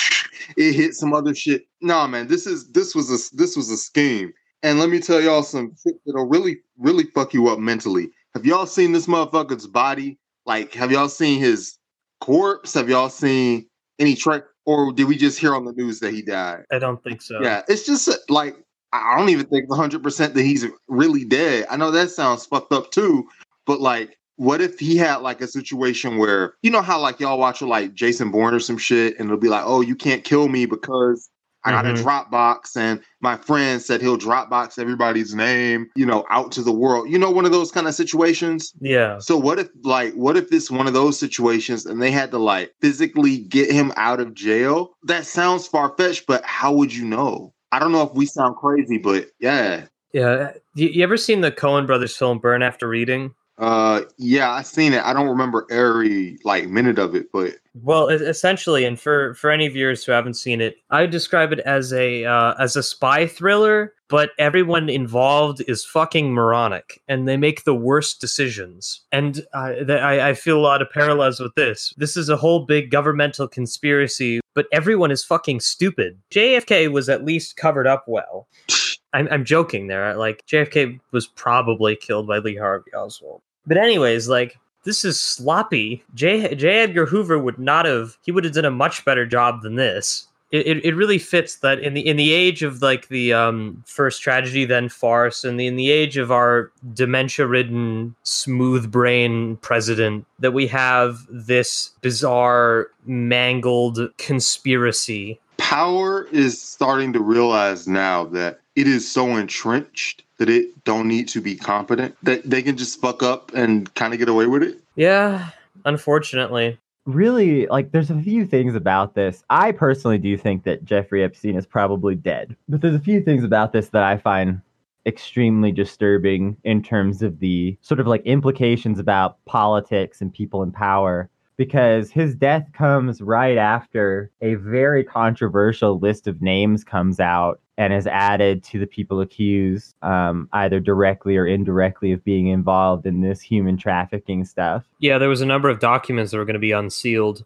it 0.56 0.72
hit 0.72 0.94
some 0.94 1.14
other 1.14 1.32
shit. 1.34 1.66
Nah, 1.80 2.08
man, 2.08 2.26
this 2.26 2.46
is 2.46 2.68
this 2.72 2.94
was 2.94 3.08
a 3.10 3.36
this 3.36 3.56
was 3.56 3.70
a 3.70 3.76
scheme. 3.76 4.32
And 4.62 4.80
let 4.80 4.90
me 4.90 4.98
tell 4.98 5.20
y'all 5.20 5.44
some 5.44 5.76
shit 5.82 5.94
that'll 6.04 6.26
really 6.26 6.58
really 6.76 7.04
fuck 7.14 7.32
you 7.32 7.48
up 7.48 7.60
mentally. 7.60 8.10
Have 8.34 8.44
y'all 8.44 8.66
seen 8.66 8.92
this 8.92 9.06
motherfucker's 9.06 9.66
body? 9.66 10.18
Like, 10.44 10.74
have 10.74 10.90
y'all 10.90 11.08
seen 11.08 11.38
his 11.38 11.78
corpse? 12.20 12.74
Have 12.74 12.88
y'all 12.88 13.08
seen 13.08 13.68
any 13.98 14.16
track? 14.16 14.42
Or 14.64 14.92
did 14.92 15.04
we 15.04 15.16
just 15.16 15.38
hear 15.38 15.54
on 15.54 15.64
the 15.64 15.72
news 15.72 16.00
that 16.00 16.12
he 16.12 16.22
died? 16.22 16.64
I 16.72 16.80
don't 16.80 17.02
think 17.04 17.22
so. 17.22 17.40
Yeah, 17.40 17.62
it's 17.68 17.86
just 17.86 18.10
like 18.28 18.56
I 19.04 19.18
don't 19.18 19.28
even 19.30 19.46
think 19.46 19.68
100 19.68 20.02
percent 20.02 20.34
that 20.34 20.42
he's 20.42 20.66
really 20.88 21.24
dead. 21.24 21.66
I 21.70 21.76
know 21.76 21.90
that 21.90 22.10
sounds 22.10 22.46
fucked 22.46 22.72
up 22.72 22.90
too, 22.90 23.28
but 23.66 23.80
like, 23.80 24.18
what 24.36 24.60
if 24.60 24.78
he 24.78 24.96
had 24.96 25.16
like 25.22 25.40
a 25.40 25.46
situation 25.46 26.18
where 26.18 26.54
you 26.62 26.70
know 26.70 26.82
how 26.82 27.00
like 27.00 27.20
y'all 27.20 27.38
watch 27.38 27.62
like 27.62 27.94
Jason 27.94 28.30
Bourne 28.30 28.54
or 28.54 28.60
some 28.60 28.78
shit, 28.78 29.18
and 29.18 29.26
it'll 29.28 29.38
be 29.40 29.48
like, 29.48 29.64
oh, 29.66 29.80
you 29.80 29.96
can't 29.96 30.24
kill 30.24 30.48
me 30.48 30.66
because 30.66 31.28
I 31.64 31.72
got 31.72 31.84
Mhm. 31.84 31.98
a 31.98 32.02
Dropbox, 32.04 32.76
and 32.76 33.00
my 33.20 33.36
friend 33.36 33.82
said 33.82 34.00
he'll 34.00 34.18
Dropbox 34.18 34.78
everybody's 34.78 35.34
name, 35.34 35.88
you 35.96 36.06
know, 36.06 36.24
out 36.30 36.52
to 36.52 36.62
the 36.62 36.70
world. 36.70 37.10
You 37.10 37.18
know, 37.18 37.30
one 37.30 37.44
of 37.44 37.50
those 37.50 37.72
kind 37.72 37.88
of 37.88 37.94
situations. 37.94 38.72
Yeah. 38.80 39.18
So 39.18 39.36
what 39.36 39.58
if 39.58 39.68
like 39.82 40.12
what 40.14 40.36
if 40.36 40.52
it's 40.52 40.70
one 40.70 40.86
of 40.86 40.92
those 40.92 41.18
situations 41.18 41.84
and 41.84 42.00
they 42.00 42.12
had 42.12 42.30
to 42.30 42.38
like 42.38 42.72
physically 42.80 43.38
get 43.38 43.72
him 43.72 43.92
out 43.96 44.20
of 44.20 44.32
jail? 44.34 44.92
That 45.04 45.26
sounds 45.26 45.66
far 45.66 45.92
fetched, 45.96 46.26
but 46.28 46.44
how 46.44 46.72
would 46.72 46.94
you 46.94 47.04
know? 47.04 47.52
I 47.72 47.78
don't 47.78 47.92
know 47.92 48.02
if 48.02 48.12
we 48.14 48.26
sound 48.26 48.56
crazy, 48.56 48.98
but 48.98 49.28
yeah. 49.40 49.86
Yeah. 50.12 50.52
You, 50.74 50.88
you 50.88 51.02
ever 51.02 51.16
seen 51.16 51.40
the 51.40 51.52
Coen 51.52 51.86
brothers 51.86 52.16
film 52.16 52.38
Burn 52.38 52.62
After 52.62 52.88
Reading? 52.88 53.34
Uh 53.58 54.02
yeah, 54.18 54.50
I 54.50 54.62
seen 54.62 54.92
it. 54.92 55.02
I 55.02 55.12
don't 55.12 55.28
remember 55.28 55.66
every 55.70 56.38
like 56.44 56.68
minute 56.68 56.98
of 56.98 57.14
it, 57.14 57.32
but 57.32 57.54
Well, 57.82 58.08
essentially, 58.08 58.84
and 58.84 58.98
for 58.98 59.34
for 59.34 59.50
any 59.50 59.68
viewers 59.68 60.04
who 60.04 60.12
haven't 60.12 60.34
seen 60.34 60.60
it, 60.60 60.76
I 60.90 61.02
would 61.02 61.10
describe 61.10 61.52
it 61.52 61.60
as 61.60 61.92
a 61.92 62.24
uh, 62.24 62.54
as 62.58 62.76
a 62.76 62.82
spy 62.82 63.26
thriller, 63.26 63.92
but 64.08 64.30
everyone 64.38 64.88
involved 64.88 65.62
is 65.68 65.84
fucking 65.84 66.32
moronic, 66.32 67.02
and 67.08 67.28
they 67.28 67.36
make 67.36 67.64
the 67.64 67.74
worst 67.74 68.20
decisions. 68.20 69.02
And 69.12 69.44
uh, 69.52 69.72
th- 69.72 69.90
I, 69.90 70.30
I 70.30 70.34
feel 70.34 70.58
a 70.58 70.60
lot 70.60 70.80
of 70.80 70.90
parallels 70.90 71.38
with 71.38 71.54
this. 71.54 71.92
This 71.98 72.16
is 72.16 72.28
a 72.28 72.36
whole 72.36 72.64
big 72.64 72.90
governmental 72.90 73.46
conspiracy, 73.46 74.40
but 74.54 74.66
everyone 74.72 75.10
is 75.10 75.24
fucking 75.24 75.60
stupid. 75.60 76.18
JFK 76.32 76.90
was 76.90 77.08
at 77.08 77.24
least 77.24 77.56
covered 77.56 77.86
up 77.86 78.04
well. 78.06 78.48
I'm, 79.12 79.28
I'm 79.30 79.44
joking 79.44 79.86
there. 79.86 80.14
Like 80.14 80.44
JFK 80.46 81.00
was 81.12 81.26
probably 81.26 81.96
killed 81.96 82.26
by 82.26 82.38
Lee 82.38 82.56
Harvey 82.56 82.92
Oswald. 82.94 83.42
But 83.66 83.78
anyways, 83.78 84.28
like 84.28 84.58
this 84.86 85.04
is 85.04 85.20
sloppy. 85.20 86.02
J. 86.14 86.54
J. 86.54 86.78
Edgar 86.78 87.04
Hoover 87.04 87.38
would 87.38 87.58
not 87.58 87.84
have. 87.84 88.16
He 88.24 88.32
would 88.32 88.44
have 88.44 88.54
done 88.54 88.64
a 88.64 88.70
much 88.70 89.04
better 89.04 89.26
job 89.26 89.62
than 89.62 89.74
this. 89.74 90.28
It, 90.52 90.66
it, 90.66 90.84
it 90.84 90.94
really 90.94 91.18
fits 91.18 91.56
that 91.56 91.80
in 91.80 91.94
the 91.94 92.06
in 92.06 92.16
the 92.16 92.32
age 92.32 92.62
of 92.62 92.80
like 92.80 93.08
the 93.08 93.32
um, 93.32 93.82
first 93.84 94.22
tragedy 94.22 94.64
then 94.64 94.88
farce 94.88 95.42
and 95.42 95.58
the 95.58 95.66
in 95.66 95.74
the 95.74 95.90
age 95.90 96.16
of 96.16 96.30
our 96.30 96.70
dementia 96.94 97.48
ridden 97.48 98.14
smooth 98.22 98.90
brain 98.90 99.56
president 99.56 100.24
that 100.38 100.52
we 100.52 100.68
have 100.68 101.18
this 101.28 101.90
bizarre 102.00 102.86
mangled 103.06 103.98
conspiracy 104.18 105.40
power 105.58 106.28
is 106.30 106.62
starting 106.62 107.12
to 107.12 107.20
realize 107.20 107.88
now 107.88 108.24
that 108.24 108.60
it 108.76 108.86
is 108.86 109.10
so 109.10 109.36
entrenched 109.36 110.22
that 110.38 110.48
it 110.48 110.84
don't 110.84 111.08
need 111.08 111.28
to 111.28 111.40
be 111.40 111.56
competent 111.56 112.16
that 112.22 112.48
they 112.48 112.62
can 112.62 112.76
just 112.76 113.00
fuck 113.00 113.22
up 113.22 113.52
and 113.54 113.92
kind 113.94 114.12
of 114.12 114.18
get 114.18 114.28
away 114.28 114.46
with 114.46 114.62
it. 114.62 114.78
yeah 114.94 115.50
unfortunately 115.84 116.78
really 117.04 117.66
like 117.68 117.92
there's 117.92 118.10
a 118.10 118.20
few 118.20 118.44
things 118.44 118.74
about 118.74 119.14
this 119.14 119.44
i 119.50 119.70
personally 119.70 120.18
do 120.18 120.36
think 120.36 120.64
that 120.64 120.84
jeffrey 120.84 121.22
epstein 121.22 121.56
is 121.56 121.66
probably 121.66 122.14
dead 122.14 122.56
but 122.68 122.80
there's 122.80 122.94
a 122.94 123.00
few 123.00 123.20
things 123.20 123.44
about 123.44 123.72
this 123.72 123.88
that 123.90 124.02
i 124.02 124.16
find 124.16 124.60
extremely 125.06 125.70
disturbing 125.70 126.56
in 126.64 126.82
terms 126.82 127.22
of 127.22 127.38
the 127.38 127.78
sort 127.80 128.00
of 128.00 128.08
like 128.08 128.22
implications 128.26 128.98
about 128.98 129.42
politics 129.44 130.20
and 130.20 130.34
people 130.34 130.62
in 130.64 130.72
power 130.72 131.30
because 131.56 132.10
his 132.10 132.34
death 132.34 132.68
comes 132.72 133.22
right 133.22 133.56
after 133.56 134.30
a 134.42 134.56
very 134.56 135.04
controversial 135.04 135.98
list 135.98 136.26
of 136.26 136.42
names 136.42 136.84
comes 136.84 137.20
out 137.20 137.60
and 137.78 137.92
is 137.92 138.06
added 138.06 138.62
to 138.64 138.78
the 138.78 138.86
people 138.86 139.20
accused 139.20 139.94
um, 140.02 140.48
either 140.52 140.80
directly 140.80 141.36
or 141.36 141.46
indirectly 141.46 142.12
of 142.12 142.24
being 142.24 142.48
involved 142.48 143.06
in 143.06 143.20
this 143.20 143.40
human 143.40 143.76
trafficking 143.76 144.44
stuff 144.44 144.84
yeah 144.98 145.18
there 145.18 145.28
was 145.28 145.40
a 145.40 145.46
number 145.46 145.68
of 145.68 145.80
documents 145.80 146.30
that 146.30 146.38
were 146.38 146.44
going 146.44 146.54
to 146.54 146.60
be 146.60 146.72
unsealed 146.72 147.44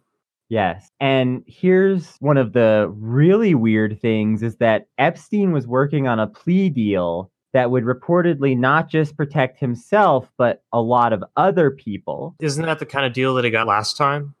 Yes. 0.51 0.91
And 0.99 1.45
here's 1.47 2.17
one 2.17 2.35
of 2.35 2.51
the 2.51 2.93
really 2.97 3.55
weird 3.55 4.01
things 4.01 4.43
is 4.43 4.57
that 4.57 4.87
Epstein 4.97 5.53
was 5.53 5.65
working 5.65 6.09
on 6.09 6.19
a 6.19 6.27
plea 6.27 6.69
deal 6.69 7.31
that 7.53 7.71
would 7.71 7.85
reportedly 7.85 8.57
not 8.57 8.89
just 8.89 9.15
protect 9.15 9.61
himself, 9.61 10.29
but 10.37 10.61
a 10.73 10.81
lot 10.81 11.13
of 11.13 11.23
other 11.37 11.71
people. 11.71 12.35
isn't 12.41 12.65
that 12.65 12.79
the 12.79 12.85
kind 12.85 13.05
of 13.05 13.13
deal 13.13 13.33
that 13.35 13.45
he 13.45 13.49
got 13.49 13.65
last 13.65 13.95
time 13.95 14.35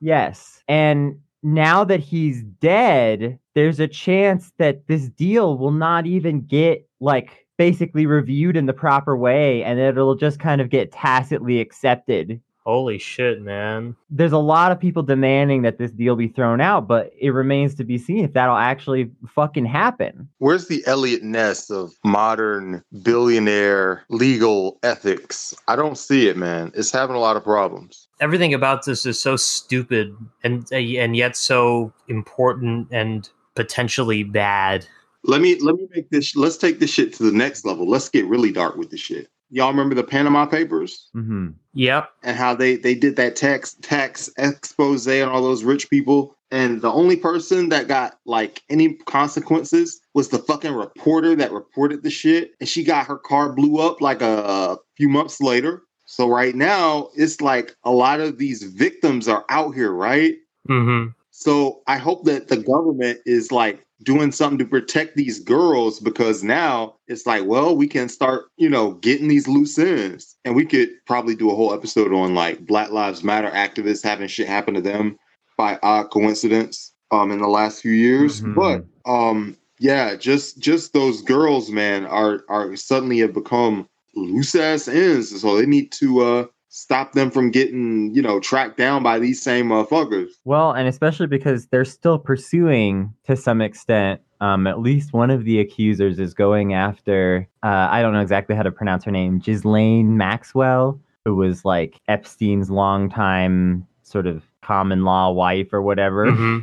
Yes. 0.00 0.62
And 0.68 1.18
now 1.42 1.84
that 1.84 2.00
he's 2.00 2.42
dead, 2.42 3.38
there's 3.54 3.80
a 3.80 3.88
chance 3.88 4.52
that 4.58 4.86
this 4.86 5.08
deal 5.10 5.56
will 5.58 5.70
not 5.70 6.06
even 6.06 6.40
get 6.46 6.88
like 7.00 7.46
basically 7.56 8.06
reviewed 8.06 8.56
in 8.56 8.66
the 8.66 8.72
proper 8.72 9.16
way 9.16 9.62
and 9.64 9.78
it'll 9.80 10.14
just 10.14 10.38
kind 10.38 10.60
of 10.60 10.70
get 10.70 10.92
tacitly 10.92 11.60
accepted 11.60 12.40
holy 12.68 12.98
shit 12.98 13.40
man 13.42 13.96
there's 14.10 14.32
a 14.32 14.38
lot 14.38 14.72
of 14.72 14.80
people 14.80 15.02
demanding 15.02 15.62
that 15.62 15.78
this 15.78 15.90
deal 15.90 16.16
be 16.16 16.28
thrown 16.28 16.60
out, 16.60 16.88
but 16.88 17.12
it 17.18 17.30
remains 17.30 17.74
to 17.76 17.84
be 17.84 17.98
seen 17.98 18.24
if 18.24 18.32
that'll 18.32 18.56
actually 18.56 19.10
fucking 19.26 19.66
happen. 19.66 20.28
Where's 20.38 20.68
the 20.68 20.82
Eliot 20.86 21.22
Ness 21.22 21.70
of 21.70 21.92
modern 22.04 22.82
billionaire 23.02 24.04
legal 24.08 24.78
ethics? 24.82 25.54
I 25.68 25.76
don't 25.76 25.98
see 25.98 26.28
it, 26.28 26.36
man. 26.36 26.72
It's 26.74 26.90
having 26.90 27.16
a 27.16 27.20
lot 27.20 27.36
of 27.36 27.44
problems. 27.44 28.08
everything 28.20 28.54
about 28.54 28.84
this 28.84 29.06
is 29.06 29.20
so 29.20 29.36
stupid 29.36 30.16
and 30.42 30.66
and 30.72 31.16
yet 31.16 31.36
so 31.36 31.92
important 32.08 32.88
and 32.90 33.28
potentially 33.54 34.22
bad. 34.24 34.86
Let 35.24 35.40
me 35.40 35.58
let 35.60 35.74
me 35.74 35.86
make 35.94 36.10
this. 36.10 36.34
Let's 36.36 36.56
take 36.56 36.78
this 36.78 36.90
shit 36.90 37.12
to 37.14 37.22
the 37.24 37.32
next 37.32 37.64
level. 37.64 37.88
Let's 37.88 38.08
get 38.08 38.24
really 38.26 38.52
dark 38.52 38.76
with 38.76 38.90
this 38.90 39.00
shit. 39.00 39.28
Y'all 39.50 39.70
remember 39.70 39.94
the 39.94 40.04
Panama 40.04 40.46
Papers 40.46 41.08
hmm 41.12 41.48
Yep. 41.74 42.10
and 42.22 42.36
how 42.36 42.54
they 42.54 42.76
they 42.76 42.94
did 42.94 43.16
that 43.16 43.36
tax 43.36 43.74
tax 43.82 44.30
expose 44.36 45.06
on 45.06 45.28
all 45.28 45.42
those 45.42 45.64
rich 45.64 45.88
people, 45.88 46.36
and 46.50 46.82
the 46.82 46.90
only 46.90 47.16
person 47.16 47.68
that 47.68 47.88
got 47.88 48.18
like 48.24 48.62
any 48.68 48.94
consequences 49.06 50.00
was 50.14 50.28
the 50.28 50.38
fucking 50.38 50.74
reporter 50.74 51.36
that 51.36 51.52
reported 51.52 52.02
the 52.02 52.10
shit, 52.10 52.52
and 52.60 52.68
she 52.68 52.82
got 52.82 53.06
her 53.06 53.18
car 53.18 53.52
blew 53.52 53.78
up 53.78 54.00
like 54.00 54.22
a 54.22 54.76
few 54.96 55.08
months 55.08 55.40
later. 55.40 55.82
So 56.06 56.26
right 56.26 56.54
now, 56.54 57.10
it's 57.14 57.40
like 57.40 57.76
a 57.84 57.90
lot 57.90 58.20
of 58.20 58.38
these 58.38 58.62
victims 58.62 59.28
are 59.28 59.44
out 59.50 59.74
here, 59.74 59.92
right? 59.92 60.36
Mm-hmm. 60.68 61.10
So 61.30 61.82
I 61.86 61.98
hope 61.98 62.24
that 62.24 62.48
the 62.48 62.56
government 62.56 63.20
is 63.26 63.52
like 63.52 63.84
doing 64.02 64.30
something 64.30 64.58
to 64.58 64.64
protect 64.64 65.16
these 65.16 65.40
girls 65.40 65.98
because 66.00 66.44
now 66.44 66.94
it's 67.08 67.26
like, 67.26 67.44
well, 67.44 67.76
we 67.76 67.88
can 67.88 68.08
start, 68.08 68.46
you 68.56 68.68
know, 68.68 68.92
getting 68.94 69.28
these 69.28 69.48
loose 69.48 69.78
ends. 69.78 70.36
And 70.44 70.54
we 70.54 70.64
could 70.64 70.90
probably 71.06 71.34
do 71.34 71.50
a 71.50 71.54
whole 71.54 71.74
episode 71.74 72.12
on 72.12 72.34
like 72.34 72.64
Black 72.66 72.90
Lives 72.90 73.24
Matter 73.24 73.50
activists 73.50 74.04
having 74.04 74.28
shit 74.28 74.46
happen 74.46 74.74
to 74.74 74.80
them 74.80 75.18
by 75.56 75.78
odd 75.82 76.10
coincidence 76.10 76.92
um 77.10 77.30
in 77.32 77.40
the 77.40 77.48
last 77.48 77.82
few 77.82 77.92
years. 77.92 78.40
Mhm. 78.40 78.54
But 78.54 78.84
um 79.10 79.56
yeah, 79.80 80.16
just 80.16 80.58
just 80.58 80.92
those 80.92 81.22
girls, 81.22 81.70
man, 81.70 82.06
are 82.06 82.44
are 82.48 82.76
suddenly 82.76 83.18
have 83.18 83.32
become 83.32 83.88
loose 84.14 84.54
ass 84.54 84.88
ends. 84.88 85.40
So 85.40 85.56
they 85.56 85.66
need 85.66 85.92
to 85.92 86.20
uh 86.20 86.46
stop 86.68 87.12
them 87.12 87.30
from 87.30 87.50
getting, 87.50 88.14
you 88.14 88.22
know, 88.22 88.40
tracked 88.40 88.76
down 88.76 89.02
by 89.02 89.18
these 89.18 89.42
same 89.42 89.68
motherfuckers. 89.68 90.28
Well, 90.44 90.72
and 90.72 90.86
especially 90.86 91.26
because 91.26 91.66
they're 91.66 91.84
still 91.84 92.18
pursuing 92.18 93.12
to 93.24 93.36
some 93.36 93.60
extent. 93.60 94.20
Um, 94.40 94.68
at 94.68 94.78
least 94.78 95.12
one 95.12 95.30
of 95.30 95.44
the 95.44 95.58
accusers 95.58 96.20
is 96.20 96.32
going 96.32 96.72
after. 96.72 97.48
Uh, 97.64 97.88
I 97.90 98.02
don't 98.02 98.12
know 98.12 98.20
exactly 98.20 98.54
how 98.54 98.62
to 98.62 98.70
pronounce 98.70 99.02
her 99.04 99.10
name. 99.10 99.40
Ghislaine 99.40 100.16
Maxwell, 100.16 101.00
who 101.24 101.34
was 101.34 101.64
like 101.64 102.00
Epstein's 102.06 102.70
longtime 102.70 103.84
sort 104.04 104.28
of 104.28 104.44
common 104.62 105.04
law 105.04 105.32
wife 105.32 105.72
or 105.72 105.82
whatever. 105.82 106.26
Mm-hmm. 106.26 106.58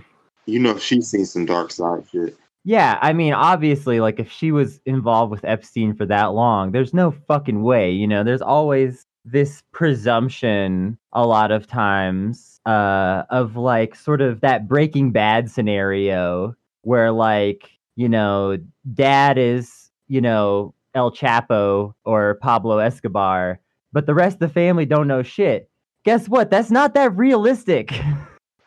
You 0.45 0.59
know, 0.59 0.77
she's 0.77 1.09
seen 1.09 1.25
some 1.25 1.45
dark 1.45 1.71
side 1.71 2.05
shit. 2.09 2.37
Yeah, 2.63 2.97
I 3.01 3.13
mean, 3.13 3.33
obviously, 3.33 3.99
like 3.99 4.19
if 4.19 4.31
she 4.31 4.51
was 4.51 4.79
involved 4.85 5.31
with 5.31 5.43
Epstein 5.43 5.95
for 5.95 6.05
that 6.05 6.33
long, 6.33 6.71
there's 6.71 6.93
no 6.93 7.11
fucking 7.11 7.61
way. 7.61 7.91
You 7.91 8.07
know, 8.07 8.23
there's 8.23 8.41
always 8.41 9.05
this 9.25 9.63
presumption 9.71 10.97
a 11.13 11.25
lot 11.25 11.51
of 11.51 11.67
times 11.67 12.59
uh, 12.65 13.23
of 13.29 13.55
like 13.55 13.95
sort 13.95 14.21
of 14.21 14.41
that 14.41 14.67
Breaking 14.67 15.11
Bad 15.11 15.49
scenario 15.49 16.55
where 16.83 17.11
like 17.11 17.69
you 17.95 18.09
know, 18.09 18.57
dad 18.93 19.37
is 19.37 19.89
you 20.07 20.21
know 20.21 20.73
El 20.93 21.11
Chapo 21.11 21.93
or 22.05 22.35
Pablo 22.35 22.79
Escobar, 22.79 23.59
but 23.91 24.05
the 24.05 24.13
rest 24.13 24.35
of 24.35 24.39
the 24.39 24.49
family 24.49 24.85
don't 24.85 25.07
know 25.07 25.23
shit. 25.23 25.69
Guess 26.03 26.29
what? 26.29 26.51
That's 26.51 26.71
not 26.71 26.93
that 26.93 27.15
realistic. 27.15 27.99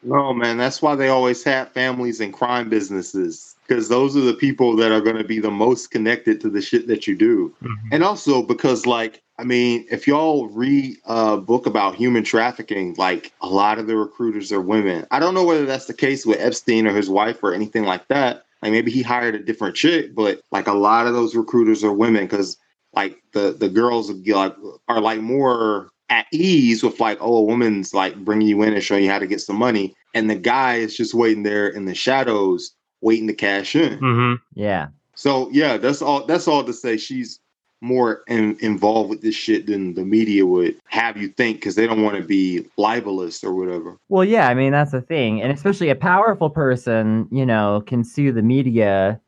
No, 0.04 0.32
man, 0.32 0.58
that's 0.58 0.80
why 0.80 0.94
they 0.94 1.08
always 1.08 1.42
have 1.42 1.72
families 1.72 2.20
in 2.20 2.30
crime 2.30 2.68
businesses 2.68 3.56
because 3.66 3.88
those 3.88 4.16
are 4.16 4.20
the 4.20 4.32
people 4.32 4.76
that 4.76 4.92
are 4.92 5.00
going 5.00 5.16
to 5.16 5.24
be 5.24 5.40
the 5.40 5.50
most 5.50 5.90
connected 5.90 6.40
to 6.40 6.48
the 6.48 6.62
shit 6.62 6.86
that 6.86 7.08
you 7.08 7.16
do. 7.16 7.52
Mhm. 7.60 7.74
And 7.90 8.04
also 8.04 8.42
because, 8.42 8.86
like, 8.86 9.22
I 9.38 9.45
mean, 9.45 9.87
if 9.90 10.07
y'all 10.09 10.49
read 10.49 10.97
a 11.04 11.37
book 11.37 11.66
about 11.66 11.95
human 11.95 12.25
trafficking, 12.25 12.95
like 12.99 13.33
a 13.40 13.47
lot 13.49 13.78
of 13.78 13.87
the 13.87 13.97
recruiters 13.97 14.50
are 14.52 14.61
women. 14.61 15.07
I 15.12 15.21
don't 15.21 15.35
know 15.35 15.45
whether 15.45 15.64
that's 15.64 15.87
the 15.87 15.95
case 15.95 16.26
with 16.26 16.40
Epstein 16.40 16.87
or 16.87 16.92
his 16.95 17.09
wife 17.09 17.42
or 17.42 17.54
anything 17.54 17.85
like 17.85 18.09
that. 18.09 18.45
Like 18.62 18.73
maybe 18.73 18.90
he 18.90 19.02
hired 19.02 19.37
a 19.37 19.38
different 19.38 19.76
chick, 19.76 20.14
but 20.14 20.40
like 20.50 20.66
a 20.66 20.73
lot 20.73 21.07
of 21.07 21.14
those 21.14 21.37
recruiters 21.37 21.85
are 21.85 21.92
women 21.92 22.25
because 22.25 22.57
like 22.95 23.23
the 23.33 23.52
the 23.52 23.68
girls 23.68 24.11
like 24.11 24.54
are 24.88 25.00
like 25.00 25.21
more 25.21 25.90
at 26.11 26.26
ease 26.33 26.83
with 26.83 26.99
like 26.99 27.18
oh 27.21 27.37
a 27.37 27.42
woman's 27.42 27.95
like 27.95 28.16
bringing 28.25 28.49
you 28.49 28.62
in 28.62 28.73
and 28.73 28.83
showing 28.83 29.04
you 29.04 29.11
how 29.11 29.18
to 29.18 29.26
get 29.26 29.40
some 29.42 29.57
money 29.57 29.95
and 30.14 30.28
the 30.30 30.35
guy 30.35 30.76
is 30.76 30.97
just 30.97 31.12
waiting 31.12 31.42
there 31.42 31.68
in 31.68 31.85
the 31.85 31.95
shadows 31.95 32.73
waiting 33.02 33.26
to 33.26 33.35
cash 33.35 33.76
in 33.76 33.99
Mhm. 34.00 34.40
Yeah. 34.54 34.88
so 35.14 35.50
yeah 35.52 35.76
that's 35.76 36.00
all 36.00 36.25
that's 36.25 36.49
all 36.49 36.64
to 36.64 36.73
say 36.73 36.97
she's 36.97 37.40
more 37.80 38.23
in, 38.26 38.56
involved 38.61 39.11
with 39.11 39.23
this 39.23 39.35
shit 39.35 39.66
than 39.66 39.94
the 39.94 40.04
media 40.04 40.44
would 40.44 40.76
have 40.87 41.16
you 41.16 41.28
think 41.28 41.58
because 41.58 41.75
they 41.76 41.87
don't 41.87 42.02
want 42.02 42.16
to 42.16 42.23
be 42.25 42.66
libelous 42.76 43.44
or 43.44 43.54
whatever 43.54 43.97
Well, 44.08 44.25
yeah, 44.25 44.49
I 44.49 44.54
mean 44.54 44.73
that's 44.73 44.92
the 44.92 45.00
thing, 45.00 45.40
and 45.42 45.52
especially 45.52 45.90
a 45.90 45.94
powerful 45.94 46.50
person, 46.50 47.28
you 47.30 47.47
know, 47.47 47.82
can 47.87 48.02
sue 48.04 48.32
the 48.32 48.42
media, 48.42 49.20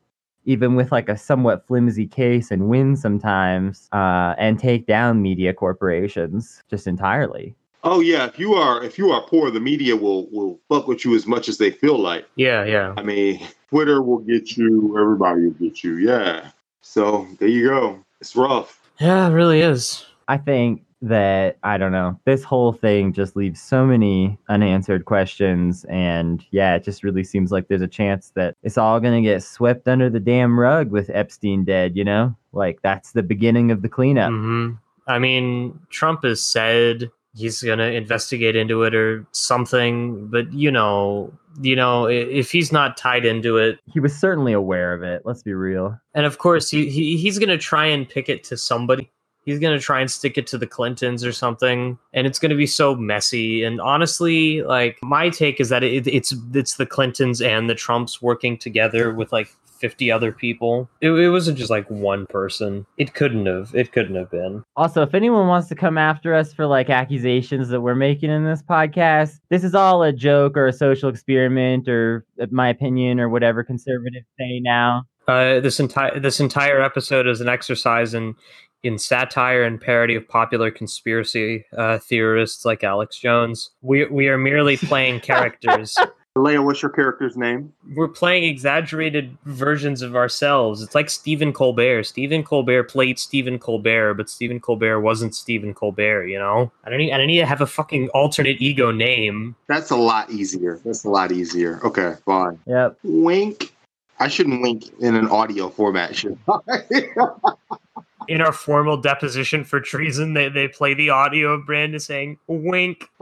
even 0.45 0.75
with 0.75 0.91
like 0.91 1.09
a 1.09 1.17
somewhat 1.17 1.67
flimsy 1.67 2.07
case, 2.07 2.51
and 2.51 2.69
win 2.69 2.97
sometimes, 2.97 3.89
uh, 3.93 4.35
and 4.39 4.59
take 4.59 4.87
down 4.87 5.23
media 5.23 5.53
corporations 5.55 6.63
just 6.69 6.87
entirely. 6.87 7.55
oh 7.85 8.01
yeah 8.01 8.27
if 8.27 8.39
you 8.39 8.55
are 8.55 8.83
if 8.85 8.99
you 8.99 9.11
are 9.11 9.23
poor 9.23 9.51
the 9.51 9.61
media 9.61 9.97
will 9.97 10.29
will 10.31 10.59
fuck 10.69 10.87
with 10.87 11.03
you 11.05 11.15
as 11.15 11.27
much 11.27 11.49
as 11.49 11.57
they 11.57 11.71
feel 11.71 11.99
like 11.99 12.27
Yeah, 12.37 12.65
yeah. 12.65 12.93
I 12.97 13.03
mean, 13.03 13.41
Twitter 13.71 14.03
will 14.03 14.19
get 14.19 14.57
you, 14.57 14.99
everybody 15.01 15.43
will 15.47 15.53
get 15.53 15.83
you. 15.85 15.97
Yeah. 15.97 16.51
So 16.83 17.27
there 17.39 17.49
you 17.49 17.69
go. 17.69 18.05
It's 18.21 18.37
rough. 18.37 18.91
Yeah, 18.99 19.29
it 19.29 19.33
really 19.33 19.61
is. 19.61 20.05
I 20.29 20.37
think 20.37 20.83
that 21.03 21.57
I 21.63 21.79
don't 21.79 21.93
know. 21.93 22.19
This 22.27 22.45
whole 22.45 22.73
thing 22.73 23.13
just 23.13 23.35
leaves 23.35 23.61
so 23.61 23.87
many 23.87 24.39
unanswered 24.49 25.07
questions, 25.07 25.85
and 25.89 26.45
yeah, 26.51 26.75
it 26.75 26.85
just 26.85 27.03
really 27.03 27.25
seems 27.25 27.51
like 27.51 27.69
there's 27.69 27.81
a 27.81 27.89
chance 27.89 28.33
that 28.37 28.55
it's 28.63 28.77
all 28.77 29.01
gonna 29.01 29.23
get 29.23 29.43
swept 29.43 29.89
under 29.89 30.11
the 30.11 30.21
damn 30.21 30.61
rug 30.61 30.91
with 30.91 31.11
Epstein 31.11 31.65
dead. 31.65 31.97
You 31.97 32.05
know, 32.05 32.37
like 32.53 32.81
that's 32.83 33.13
the 33.13 33.23
beginning 33.23 33.71
of 33.71 33.83
the 33.83 33.89
cleanup. 33.89 34.31
hmm 34.31 34.73
I 35.07 35.19
mean, 35.19 35.81
Trump 35.89 36.23
has 36.25 36.41
said 36.43 37.11
he's 37.35 37.63
gonna 37.63 37.85
investigate 37.89 38.57
into 38.57 38.83
it 38.83 38.95
or 38.95 39.27
something, 39.33 40.27
but 40.29 40.53
you 40.53 40.71
know, 40.71 41.33
you 41.61 41.77
know, 41.77 42.07
if 42.07 42.51
he's 42.51 42.73
not 42.73 42.97
tied 42.97 43.25
into 43.25 43.57
it, 43.57 43.79
He 43.93 44.01
was 44.01 44.17
certainly 44.17 44.53
aware 44.53 44.93
of 44.95 45.03
it. 45.03 45.23
Let's 45.25 45.43
be 45.43 45.53
real. 45.55 45.99
and 46.15 46.27
of 46.27 46.39
course 46.39 46.71
he, 46.71 46.89
he 46.91 47.17
he's 47.17 47.39
gonna 47.39 47.59
try 47.59 47.87
and 47.87 48.09
pick 48.09 48.29
it 48.29 48.45
to 48.45 48.57
somebody. 48.57 49.11
He's 49.45 49.59
gonna 49.59 49.81
try 49.81 50.01
and 50.01 50.11
stick 50.11 50.37
it 50.39 50.47
to 50.49 50.59
the 50.59 50.67
Clintons 50.67 51.25
or 51.25 51.33
something, 51.33 51.99
and 52.13 52.27
it's 52.27 52.39
gonna 52.39 52.55
be 52.55 52.67
so 52.67 52.95
messy. 52.95 53.65
And 53.65 53.81
honestly, 53.81 54.63
like 54.63 54.99
my 55.03 55.31
take 55.31 55.61
is 55.61 55.69
that 55.71 55.83
it, 55.83 56.07
it's 56.07 56.35
it's 56.55 56.77
the 56.77 56.87
Clintons 56.87 57.41
and 57.41 57.69
the 57.69 57.75
Trumps 57.75 58.21
working 58.21 58.59
together 58.59 59.13
with 59.13 59.33
like 59.33 59.49
fifty 59.81 60.13
other 60.13 60.31
people. 60.31 60.89
It, 61.01 61.11
it 61.11 61.31
wasn't 61.31 61.59
just 61.59 61.71
like 61.71 61.91
one 61.91 62.27
person. 62.27 62.87
It 62.99 63.15
couldn't 63.15 63.47
have. 63.47 63.75
It 63.75 63.93
couldn't 63.93 64.15
have 64.15 64.31
been. 64.31 64.63
Also, 64.77 65.03
if 65.03 65.15
anyone 65.15 65.49
wants 65.49 65.69
to 65.69 65.75
come 65.75 65.99
after 65.99 66.35
us 66.35 66.53
for 66.53 66.67
like 66.67 66.91
accusations 66.91 67.71
that 67.71 67.81
we're 67.81 67.95
making 67.95 68.31
in 68.31 68.45
this 68.45 68.63
podcast, 68.63 69.41
this 69.49 69.65
is 69.65 69.75
all 69.75 70.03
a 70.03 70.13
joke 70.13 70.57
or 70.57 70.67
a 70.67 70.73
social 70.73 71.09
experiment 71.09 71.89
or 71.89 72.27
uh, 72.41 72.47
my 72.51 72.69
opinion 72.69 73.19
or 73.19 73.29
whatever 73.29 73.65
conservatives 73.65 74.27
say 74.39 74.61
now. 74.61 75.05
Uh, 75.27 75.61
this 75.61 75.81
entire 75.81 76.19
this 76.19 76.41
entire 76.41 76.83
episode 76.83 77.27
is 77.27 77.41
an 77.41 77.49
exercise 77.49 78.15
in 78.15 78.35
in 78.83 78.99
satire 78.99 79.63
and 79.63 79.81
parody 79.81 80.15
of 80.15 80.27
popular 80.29 80.71
conspiracy 80.71 81.65
uh, 81.77 81.99
theorists 81.99 82.65
like 82.65 82.85
Alex 82.85 83.19
Jones. 83.19 83.71
We 83.83 84.07
we 84.07 84.29
are 84.29 84.39
merely 84.39 84.77
playing 84.77 85.21
characters. 85.31 85.97
Leia, 86.37 86.65
what's 86.65 86.81
your 86.81 86.93
character's 86.93 87.37
name? 87.37 87.73
We're 87.97 88.07
playing 88.07 88.45
exaggerated 88.45 89.37
versions 89.47 90.01
of 90.01 90.15
ourselves. 90.15 90.81
It's 90.81 90.95
like 90.95 91.11
Stephen 91.11 91.53
Colbert. 91.53 92.05
Stephen 92.05 92.45
Colbert 92.45 92.85
played 92.85 93.19
Stephen 93.19 93.59
Colbert, 93.59 94.15
but 94.15 94.31
Stephen 94.31 94.61
Colbert 94.61 95.01
wasn't 95.01 95.35
Stephen 95.35 95.75
Colbert. 95.75 96.27
You 96.27 96.39
know, 96.39 96.71
I 96.85 96.91
don't 96.91 96.99
need 96.99 97.13
I 97.13 97.19
don't 97.19 97.27
need 97.27 97.41
to 97.41 97.47
have 97.47 97.61
a 97.61 97.67
fucking 97.67 98.11
alternate 98.11 98.61
ego 98.61 98.93
name. 98.93 99.57
That's 99.67 99.91
a 99.91 99.97
lot 99.97 100.31
easier. 100.31 100.81
That's 100.85 101.05
a 101.05 101.11
lot 101.11 101.33
easier. 101.33 101.81
Okay, 101.85 102.15
fine. 102.25 102.61
Yep. 102.67 102.99
Wink. 103.03 103.75
I 104.21 104.29
shouldn't 104.29 104.63
wink 104.63 104.85
in 105.01 105.17
an 105.17 105.29
audio 105.29 105.69
format, 105.69 106.15
should 106.15 106.39
I? 106.47 106.83
In 108.31 108.41
our 108.41 108.53
formal 108.53 108.97
deposition 108.97 109.65
for 109.65 109.81
treason, 109.81 110.35
they, 110.35 110.49
they 110.49 110.69
play 110.69 110.95
the 110.95 111.11
audio 111.11 111.55
of 111.55 111.67
Brandon 111.67 111.99
saying 111.99 112.39
"wink." 112.47 113.09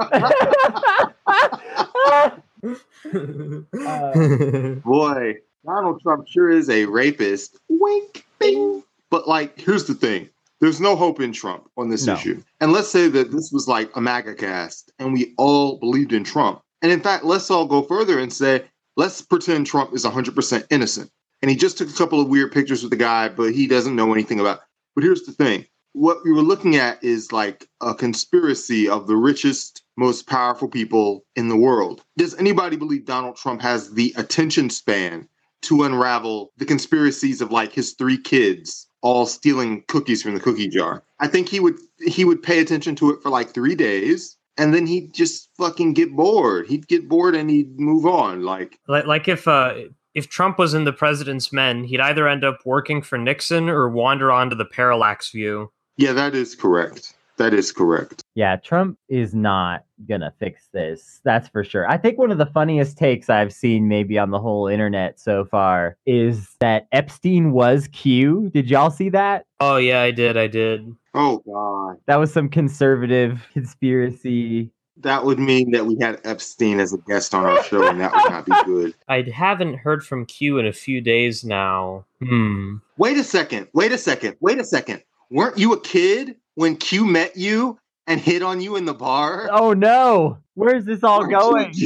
Uh, 3.87 4.75
Boy, 4.85 5.35
Donald 5.65 6.01
Trump 6.03 6.27
sure 6.29 6.51
is 6.51 6.69
a 6.69 6.85
rapist. 6.87 7.59
Wink, 7.69 8.25
bing. 8.39 8.83
But 9.11 9.27
like, 9.29 9.59
here's 9.59 9.85
the 9.85 9.95
thing: 9.95 10.29
there's 10.61 10.81
no 10.81 10.95
hope 10.97 11.21
in 11.21 11.33
Trump 11.33 11.71
on 11.79 11.89
this 11.89 12.05
No. 12.07 12.15
issue. 12.15 12.43
And 12.61 12.73
let's 12.73 12.89
say 12.89 13.09
that 13.09 13.31
this 13.31 13.51
was 13.53 13.69
like 13.69 13.95
a 13.97 14.01
MAGA 14.01 14.35
cast, 14.35 14.91
and 14.99 15.13
we 15.15 15.33
all 15.39 15.79
believed 15.79 16.13
in 16.13 16.25
Trump. 16.25 16.61
And 16.83 16.93
in 16.93 17.01
fact, 17.01 17.25
let's 17.25 17.51
all 17.51 17.65
go 17.67 17.83
further 17.83 18.19
and 18.19 18.31
say, 18.33 18.65
let's 18.97 19.23
pretend 19.23 19.67
Trump 19.67 19.95
is 19.95 20.05
100% 20.05 20.67
innocent, 20.71 21.11
and 21.41 21.51
he 21.51 21.57
just 21.57 21.79
took 21.79 21.89
a 21.89 21.93
couple 21.95 22.21
of 22.21 22.29
weird 22.29 22.53
pictures 22.53 22.83
with 22.83 22.91
the 22.91 22.97
guy, 22.97 23.29
but 23.31 23.53
he 23.55 23.67
doesn't 23.67 23.97
know 23.97 24.13
anything 24.13 24.41
about. 24.41 24.61
But 24.99 25.05
here's 25.05 25.23
the 25.23 25.31
thing: 25.31 25.65
what 25.93 26.25
we 26.25 26.33
were 26.33 26.43
looking 26.43 26.75
at 26.75 27.05
is 27.05 27.31
like 27.31 27.69
a 27.81 27.95
conspiracy 27.95 28.89
of 28.89 29.07
the 29.07 29.15
richest, 29.15 29.85
most 29.97 30.27
powerful 30.27 30.67
people 30.67 31.25
in 31.37 31.49
the 31.49 31.57
world. 31.57 32.03
Does 32.17 32.35
anybody 32.35 32.77
believe 32.77 33.05
Donald 33.05 33.37
Trump 33.37 33.63
has 33.63 33.93
the 33.93 34.13
attention 34.17 34.71
span 34.71 35.29
to 35.63 35.85
unravel 35.85 36.51
the 36.57 36.65
conspiracies 36.65 37.41
of 37.41 37.53
like 37.53 37.73
his 37.73 37.93
three 37.93 38.19
kids 38.19 38.89
all 39.01 39.25
stealing 39.25 39.85
cookies 39.87 40.21
from 40.21 40.35
the 40.35 40.41
cookie 40.41 40.67
jar? 40.67 41.05
I 41.21 41.29
think 41.29 41.49
he 41.49 41.61
would 41.61 41.79
he 42.05 42.25
would 42.25 42.43
pay 42.43 42.59
attention 42.59 42.97
to 42.97 43.11
it 43.11 43.23
for 43.23 43.31
like 43.31 43.55
3 43.55 43.77
days 43.77 44.37
and 44.57 44.75
then 44.75 44.85
he'd 44.85 45.15
just 45.15 45.49
fucking 45.57 45.93
get 45.93 46.17
bored. 46.17 46.67
He'd 46.67 46.89
get 46.89 47.09
bored 47.09 47.37
and 47.37 47.49
he'd 47.49 47.79
move 47.79 48.05
on 48.05 48.43
like 48.43 48.81
like 48.89 49.07
like 49.07 49.29
if 49.29 49.47
uh 49.47 49.75
if 50.19 50.29
Trump 50.29 50.59
was 50.59 50.75
in 50.75 50.85
the 50.85 50.93
president's 50.93 51.53
men, 51.53 51.85
he'd 51.85 52.01
either 52.01 52.27
end 52.29 52.45
up 52.45 52.59
working 52.65 53.01
for 53.03 53.17
Nixon 53.17 53.69
or 53.69 53.89
wander 53.89 54.31
onto 54.33 54.57
the 54.57 54.65
parallax 54.65 55.31
view. 55.31 55.71
yeah, 55.97 56.13
that 56.13 56.35
is 56.35 56.55
correct. 56.55 57.15
That 57.39 57.55
is 57.55 57.71
correct. 57.71 58.25
Yeah, 58.35 58.57
Trump 58.57 58.99
is 59.09 59.33
not 59.33 59.85
gonna 60.09 60.33
fix 60.41 60.67
this. 60.73 61.21
That's 61.25 61.47
for 61.49 61.63
sure. 61.63 61.89
I 61.89 61.97
think 61.97 62.19
one 62.19 62.33
of 62.33 62.39
the 62.39 62.47
funniest 62.47 62.99
takes 62.99 63.31
I've 63.31 63.53
seen 63.53 63.87
maybe 63.87 64.19
on 64.19 64.33
the 64.33 64.41
whole 64.41 64.67
internet 64.67 65.21
so 65.21 65.45
far 65.45 65.97
is 66.05 66.57
that 66.59 66.89
Epstein 66.91 67.53
was 67.53 67.87
Q. 67.93 68.51
Did 68.53 68.69
y'all 68.69 68.91
see 68.91 69.09
that? 69.11 69.47
Oh 69.61 69.77
yeah, 69.77 70.01
I 70.03 70.11
did, 70.11 70.37
I 70.37 70.49
did. 70.49 70.93
Oh 71.15 71.43
god. 71.47 71.99
That 72.07 72.17
was 72.17 72.33
some 72.33 72.49
conservative 72.49 73.47
conspiracy. 73.53 74.73
That 75.01 75.25
would 75.25 75.39
mean 75.39 75.71
that 75.71 75.87
we 75.87 75.97
had 76.01 76.21
Epstein 76.25 76.81
as 76.81 76.93
a 76.93 76.99
guest 76.99 77.35
on 77.35 77.45
our 77.47 77.63
show 77.63 77.87
and 77.89 78.01
that 78.01 78.13
would 78.13 78.31
not 78.31 78.47
be 78.47 78.53
good. 78.65 78.95
I 79.09 79.23
haven't 79.23 79.75
heard 79.75 80.05
from 80.05 80.27
Q 80.27 80.59
in 80.59 80.67
a 80.67 80.73
few 80.73 81.01
days 81.01 81.45
now. 81.45 82.05
Hmm. 82.21 82.77
Wait 82.97 83.17
a 83.17 83.23
second. 83.25 83.69
Wait 83.75 83.93
a 83.93 83.99
second. 83.99 84.37
Wait 84.41 84.59
a 84.59 84.65
second. 84.65 85.03
Weren't 85.31 85.57
you 85.59 85.73
a 85.73 85.81
kid 85.81 86.37
when 86.57 86.77
Q 86.77 87.07
met 87.07 87.37
you 87.37 87.79
and 88.09 88.21
hit 88.21 88.43
on 88.43 88.61
you 88.61 88.75
in 88.77 88.87
the 88.87 88.95
bar? 88.95 89.49
Oh 89.53 89.73
no! 89.73 90.39
Where's 90.55 90.85
this 90.85 91.05
all 91.05 91.27
going? 91.27 91.71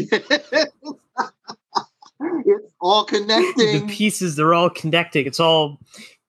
it's 2.45 2.73
all 2.81 3.05
connecting. 3.05 3.87
The 3.87 3.93
pieces 3.93 4.37
they're 4.37 4.55
all 4.55 4.71
connecting. 4.71 5.27
It's 5.27 5.41
all 5.41 5.79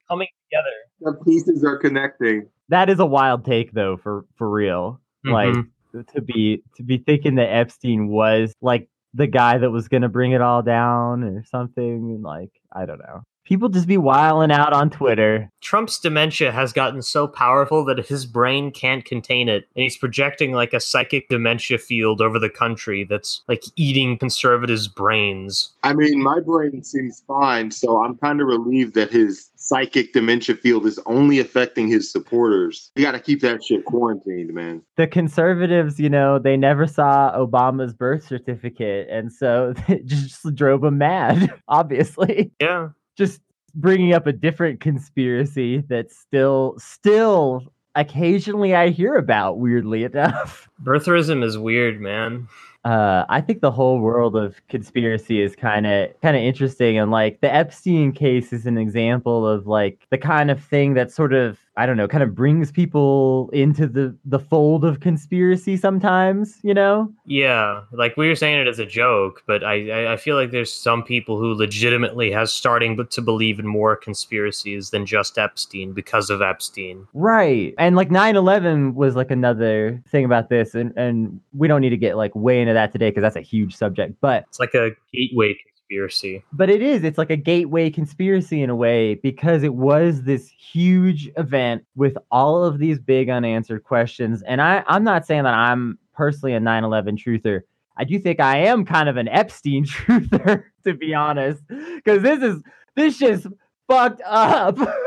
coming 0.10 0.28
together. 0.50 0.74
The 1.02 1.24
pieces 1.24 1.64
are 1.64 1.78
connecting. 1.78 2.50
That 2.70 2.90
is 2.90 3.00
a 3.00 3.06
wild 3.06 3.46
take 3.46 3.72
though, 3.72 3.98
for 3.98 4.26
for 4.36 4.50
real. 4.50 5.00
Like 5.24 5.54
Mhm. 5.54 5.68
To 6.14 6.22
be 6.22 6.64
to 6.76 6.84
be 6.84 6.98
thinking 6.98 7.36
that 7.36 7.54
Epstein 7.54 8.08
was 8.08 8.54
like 8.62 8.90
the 9.14 9.28
guy 9.28 9.58
that 9.58 9.72
was 9.72 9.88
gonna 9.88 10.10
bring 10.10 10.32
it 10.32 10.42
all 10.42 10.62
down 10.62 11.24
or 11.24 11.44
something, 11.44 11.86
and 11.86 12.24
like 12.24 12.52
I 12.72 12.86
don't 12.86 13.00
know. 13.00 13.24
People 13.46 13.68
just 13.68 13.88
be 13.90 13.98
wiling 13.98 14.52
out 14.52 14.72
on 14.72 14.90
Twitter. 14.90 15.50
Trump's 15.60 16.00
dementia 16.00 16.54
has 16.54 16.72
gotten 16.72 17.02
so 17.02 17.28
powerful 17.28 17.84
that 17.84 18.06
his 18.06 18.26
brain 18.26 18.72
can't 18.72 19.04
contain 19.04 19.50
it, 19.50 19.68
and 19.76 19.84
he's 19.84 19.98
projecting 19.98 20.54
like 20.54 20.74
a 20.74 20.80
psychic 20.80 21.28
dementia 21.28 21.78
field 21.78 22.22
over 22.22 22.40
the 22.40 22.50
country 22.50 23.04
that's 23.04 23.44
like 23.50 23.64
eating 23.76 24.18
conservatives' 24.18 24.88
brains. 24.88 25.74
I 25.84 25.94
mean, 25.94 26.24
my 26.24 26.40
brain 26.40 26.84
seems 26.84 27.22
fine, 27.28 27.70
so 27.70 28.02
I'm 28.02 28.18
kind 28.18 28.40
of 28.40 28.48
relieved 28.48 28.94
that 28.96 29.12
his 29.12 29.50
psychic 29.74 30.14
dementia 30.14 30.56
field 30.56 30.86
is 30.86 31.00
only 31.06 31.40
affecting 31.40 31.88
his 31.88 32.12
supporters. 32.12 32.92
You 32.96 33.04
got 33.04 33.14
to 33.14 33.20
keep 33.20 33.42
that 33.42 33.64
shit 33.64 33.86
quarantined, 33.86 34.54
man. 34.54 34.84
The 34.98 35.08
conservatives, 35.08 36.00
you 36.00 36.10
know, 36.10 36.38
they 36.38 36.58
never 36.58 36.86
saw 36.86 37.36
Obama's 37.36 37.94
birth 37.94 38.28
certificate, 38.28 39.08
and 39.10 39.32
so 39.32 39.74
it 39.88 40.06
just 40.06 40.54
drove 40.56 40.82
them 40.82 41.00
mad, 41.00 41.52
obviously. 41.68 42.52
Yeah. 42.62 42.90
Just 43.18 43.42
bringing 43.76 44.14
up 44.14 44.28
a 44.28 44.34
different 44.34 44.80
conspiracy 44.80 45.84
that's 45.88 46.16
still, 46.16 46.76
still 46.78 47.64
occasionally 47.96 48.76
I 48.76 48.90
hear 48.90 49.16
about, 49.16 49.58
weirdly 49.60 50.04
enough. 50.04 50.70
Birtherism 50.84 51.44
is 51.44 51.58
weird, 51.58 52.00
man. 52.00 52.48
Uh, 52.84 53.26
I 53.30 53.40
think 53.40 53.62
the 53.62 53.72
whole 53.72 54.00
world 54.00 54.36
of 54.36 54.56
conspiracy 54.68 55.42
is 55.42 55.56
kind 55.56 55.88
of 55.88 56.10
kind 56.22 56.36
of 56.36 56.44
interesting, 56.44 56.98
and 56.98 57.12
like 57.12 57.40
the 57.42 57.54
Epstein 57.54 58.12
case 58.12 58.52
is 58.52 58.66
an 58.66 58.78
example 58.78 59.48
of 59.48 59.68
like 59.68 60.06
the 60.10 60.18
kind 60.18 60.52
of 60.52 60.62
thing 60.62 60.94
that 60.96 61.12
sort 61.12 61.34
of 61.34 61.58
I 61.76 61.88
don't 61.88 61.98
know, 61.98 62.08
kind 62.08 62.22
of 62.22 62.36
brings 62.36 62.72
people 62.72 63.50
into 63.52 63.88
the 63.88 64.16
the 64.26 64.38
fold 64.40 64.86
of 64.86 65.00
conspiracy 65.00 65.76
sometimes, 65.76 66.60
you 66.62 66.74
know? 66.74 67.12
Yeah, 67.26 67.82
like 67.92 68.16
we 68.16 68.28
were 68.28 68.36
saying 68.36 68.60
it 68.62 68.68
as 68.68 68.78
a 68.78 68.86
joke, 68.86 69.42
but 69.48 69.64
I 69.64 70.14
I- 70.14 70.18
feel 70.18 70.36
like 70.36 70.52
there's 70.52 70.72
some 70.72 71.02
people 71.04 71.40
who 71.40 71.54
legitimately 71.56 72.30
has 72.32 72.54
starting 72.54 72.96
to 73.10 73.22
believe 73.22 73.58
in 73.60 73.66
more 73.68 73.96
conspiracies 73.96 74.92
than 74.92 75.06
just 75.08 75.38
Epstein 75.40 75.94
because 75.94 76.30
of 76.30 76.42
Epstein. 76.44 77.08
Right. 77.14 77.74
And 77.80 77.96
like 77.96 78.10
9/11 78.12 78.94
was 78.94 79.16
like 79.16 79.32
another 79.32 80.02
thing 80.10 80.26
about 80.26 80.50
this 80.50 80.76
and 80.76 80.94
and 80.96 81.40
we 81.54 81.68
don't 81.68 81.82
need 81.82 81.90
to 81.90 81.98
get 81.98 82.18
like 82.18 82.36
way 82.36 82.62
into 82.62 82.74
that 82.74 82.92
today 82.92 83.12
cuz 83.12 83.22
that's 83.22 83.36
a 83.36 83.42
huge 83.42 83.76
subject, 83.76 84.14
but 84.22 84.46
It's 84.50 84.60
like 84.60 84.76
a 84.76 84.92
gateway 85.12 85.56
conspiracy. 85.90 86.44
but 86.54 86.70
it 86.70 86.82
is 86.82 87.04
it's 87.04 87.18
like 87.18 87.30
a 87.30 87.36
gateway 87.36 87.90
conspiracy 87.90 88.62
in 88.62 88.70
a 88.70 88.76
way 88.76 89.16
because 89.16 89.64
it 89.64 89.76
was 89.76 90.24
this 90.24 90.50
huge 90.50 91.30
event 91.38 91.86
with 91.96 92.18
all 92.32 92.64
of 92.64 92.80
these 92.80 93.00
big 93.00 93.30
unanswered 93.30 93.84
questions 93.84 94.42
and 94.44 94.62
i 94.62 94.84
i'm 94.88 95.04
not 95.04 95.26
saying 95.26 95.44
that 95.44 95.54
i'm 95.54 95.98
personally 96.14 96.54
a 96.54 96.60
9-11 96.60 97.18
truther 97.18 97.62
i 97.98 98.04
do 98.04 98.18
think 98.20 98.40
i 98.40 98.58
am 98.58 98.86
kind 98.86 99.10
of 99.10 99.18
an 99.18 99.28
epstein 99.28 99.86
truther 99.86 100.64
to 100.84 100.94
be 100.94 101.14
honest 101.14 101.62
because 101.68 102.22
this 102.22 102.42
is 102.42 102.62
this 102.96 103.18
just 103.18 103.48
fucked 103.88 104.22
up 104.26 104.78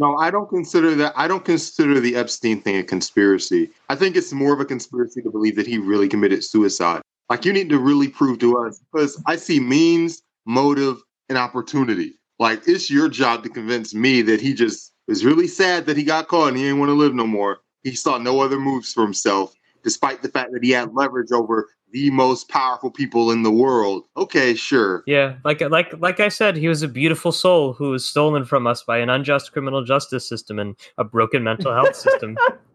No, 0.00 0.16
I 0.16 0.30
don't 0.30 0.48
consider 0.48 0.94
that. 0.94 1.12
I 1.16 1.26
don't 1.26 1.44
consider 1.44 1.98
the 1.98 2.14
Epstein 2.14 2.60
thing 2.60 2.76
a 2.76 2.84
conspiracy. 2.84 3.68
I 3.88 3.96
think 3.96 4.14
it's 4.14 4.32
more 4.32 4.54
of 4.54 4.60
a 4.60 4.64
conspiracy 4.64 5.20
to 5.22 5.28
believe 5.28 5.56
that 5.56 5.66
he 5.66 5.76
really 5.76 6.06
committed 6.06 6.44
suicide. 6.44 7.02
Like 7.30 7.44
you 7.44 7.52
need 7.52 7.68
to 7.68 7.78
really 7.78 8.08
prove 8.08 8.38
to 8.40 8.58
us 8.58 8.80
because 8.92 9.22
I 9.26 9.36
see 9.36 9.60
means, 9.60 10.22
motive, 10.46 11.02
and 11.28 11.36
opportunity. 11.36 12.14
Like 12.38 12.62
it's 12.66 12.90
your 12.90 13.08
job 13.08 13.42
to 13.42 13.48
convince 13.48 13.94
me 13.94 14.22
that 14.22 14.40
he 14.40 14.54
just 14.54 14.92
was 15.06 15.24
really 15.24 15.48
sad 15.48 15.86
that 15.86 15.96
he 15.96 16.04
got 16.04 16.28
caught 16.28 16.48
and 16.48 16.56
he 16.56 16.64
didn't 16.64 16.78
want 16.78 16.90
to 16.90 16.94
live 16.94 17.14
no 17.14 17.26
more. 17.26 17.58
He 17.82 17.94
saw 17.94 18.18
no 18.18 18.40
other 18.40 18.58
moves 18.58 18.92
for 18.92 19.02
himself, 19.02 19.54
despite 19.82 20.22
the 20.22 20.28
fact 20.28 20.52
that 20.52 20.62
he 20.62 20.70
had 20.70 20.94
leverage 20.94 21.32
over 21.32 21.68
the 21.90 22.10
most 22.10 22.48
powerful 22.48 22.90
people 22.90 23.30
in 23.30 23.42
the 23.42 23.50
world. 23.50 24.04
Okay, 24.16 24.54
sure. 24.54 25.02
Yeah, 25.06 25.36
like 25.44 25.60
like 25.62 25.98
like 25.98 26.20
I 26.20 26.28
said, 26.28 26.56
he 26.56 26.68
was 26.68 26.82
a 26.82 26.88
beautiful 26.88 27.32
soul 27.32 27.72
who 27.72 27.90
was 27.90 28.04
stolen 28.04 28.44
from 28.44 28.66
us 28.66 28.82
by 28.82 28.98
an 28.98 29.08
unjust 29.08 29.52
criminal 29.52 29.82
justice 29.84 30.28
system 30.28 30.58
and 30.58 30.76
a 30.98 31.04
broken 31.04 31.42
mental 31.42 31.72
health 31.74 31.96
system. 31.96 32.36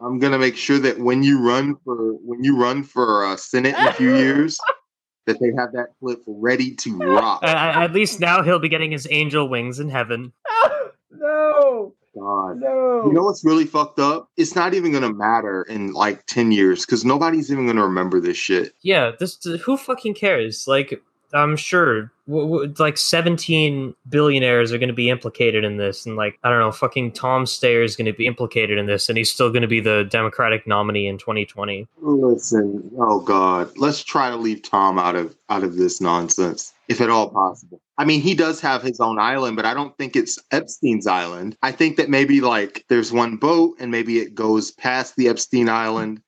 I'm 0.00 0.18
gonna 0.18 0.38
make 0.38 0.56
sure 0.56 0.78
that 0.78 0.98
when 0.98 1.22
you 1.22 1.40
run 1.40 1.76
for 1.84 2.12
when 2.12 2.44
you 2.44 2.56
run 2.58 2.82
for 2.82 3.24
uh, 3.24 3.36
Senate 3.36 3.76
in 3.78 3.86
a 3.86 3.92
few 3.92 4.14
years, 4.14 4.58
that 5.26 5.40
they 5.40 5.52
have 5.58 5.72
that 5.72 5.88
clip 6.00 6.22
ready 6.26 6.74
to 6.76 6.98
rock. 6.98 7.42
Uh, 7.42 7.46
at 7.46 7.92
least 7.92 8.20
now 8.20 8.42
he'll 8.42 8.58
be 8.58 8.68
getting 8.68 8.92
his 8.92 9.08
angel 9.10 9.48
wings 9.48 9.80
in 9.80 9.88
heaven. 9.88 10.32
no 11.10 11.94
God. 12.14 12.60
no 12.60 13.04
You 13.06 13.12
know 13.12 13.24
what's 13.24 13.44
really 13.44 13.66
fucked 13.66 13.98
up? 13.98 14.30
It's 14.36 14.54
not 14.54 14.74
even 14.74 14.92
gonna 14.92 15.12
matter 15.12 15.62
in 15.62 15.92
like 15.92 16.26
ten 16.26 16.52
years 16.52 16.84
because 16.84 17.04
nobody's 17.04 17.50
even 17.50 17.66
gonna 17.66 17.84
remember 17.84 18.20
this 18.20 18.36
shit. 18.36 18.74
Yeah, 18.82 19.12
this 19.18 19.42
who 19.62 19.76
fucking 19.76 20.14
cares? 20.14 20.66
Like, 20.66 21.00
I'm 21.32 21.56
sure 21.56 22.12
like 22.26 22.98
17 22.98 23.94
billionaires 24.08 24.72
are 24.72 24.78
going 24.78 24.88
to 24.88 24.94
be 24.94 25.10
implicated 25.10 25.64
in 25.64 25.76
this, 25.76 26.06
and 26.06 26.16
like 26.16 26.38
I 26.42 26.50
don't 26.50 26.58
know, 26.58 26.72
fucking 26.72 27.12
Tom 27.12 27.44
Steyer 27.44 27.84
is 27.84 27.96
going 27.96 28.06
to 28.06 28.12
be 28.12 28.26
implicated 28.26 28.78
in 28.78 28.86
this, 28.86 29.08
and 29.08 29.16
he's 29.16 29.32
still 29.32 29.50
going 29.50 29.62
to 29.62 29.68
be 29.68 29.80
the 29.80 30.04
Democratic 30.10 30.66
nominee 30.66 31.06
in 31.06 31.18
2020. 31.18 31.86
Listen, 32.00 32.90
oh 32.98 33.20
God, 33.20 33.70
let's 33.76 34.02
try 34.02 34.30
to 34.30 34.36
leave 34.36 34.62
Tom 34.62 34.98
out 34.98 35.14
of 35.14 35.36
out 35.48 35.62
of 35.62 35.76
this 35.76 36.00
nonsense, 36.00 36.72
if 36.88 37.00
at 37.00 37.10
all 37.10 37.30
possible. 37.30 37.80
I 37.98 38.04
mean, 38.04 38.20
he 38.20 38.34
does 38.34 38.60
have 38.60 38.82
his 38.82 39.00
own 39.00 39.18
island, 39.18 39.56
but 39.56 39.64
I 39.64 39.72
don't 39.72 39.96
think 39.96 40.16
it's 40.16 40.38
Epstein's 40.50 41.06
island. 41.06 41.56
I 41.62 41.72
think 41.72 41.96
that 41.96 42.10
maybe 42.10 42.40
like 42.40 42.84
there's 42.88 43.12
one 43.12 43.36
boat, 43.36 43.76
and 43.80 43.90
maybe 43.90 44.18
it 44.18 44.34
goes 44.34 44.72
past 44.72 45.16
the 45.16 45.28
Epstein 45.28 45.68
island. 45.68 46.20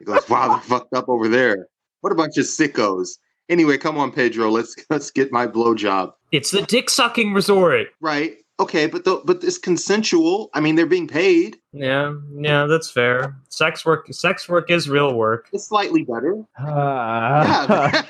It 0.00 0.04
goes, 0.04 0.28
wow, 0.28 0.48
they're 0.48 0.60
fucked 0.60 0.94
up 0.94 1.08
over 1.08 1.28
there. 1.28 1.68
What 2.00 2.12
a 2.12 2.16
bunch 2.16 2.36
of 2.38 2.44
sickos. 2.44 3.18
Anyway, 3.48 3.78
come 3.78 3.96
on, 3.98 4.12
Pedro. 4.12 4.50
Let's 4.50 4.76
let's 4.90 5.10
get 5.10 5.32
my 5.32 5.46
blowjob. 5.46 6.12
It's 6.32 6.50
the 6.50 6.62
dick 6.62 6.90
sucking 6.90 7.32
resort. 7.32 7.88
Right. 8.00 8.36
Okay, 8.58 8.86
but 8.86 9.04
the, 9.04 9.20
but 9.24 9.44
it's 9.44 9.58
consensual. 9.58 10.48
I 10.54 10.60
mean, 10.60 10.76
they're 10.76 10.86
being 10.86 11.06
paid. 11.06 11.58
Yeah, 11.74 12.14
yeah, 12.34 12.64
that's 12.64 12.90
fair. 12.90 13.36
Sex 13.50 13.84
work, 13.84 14.06
sex 14.12 14.48
work 14.48 14.70
is 14.70 14.88
real 14.88 15.14
work. 15.14 15.50
It's 15.52 15.68
slightly 15.68 16.04
better. 16.04 16.42
Uh, 16.58 17.90
Yeah. 17.92 18.02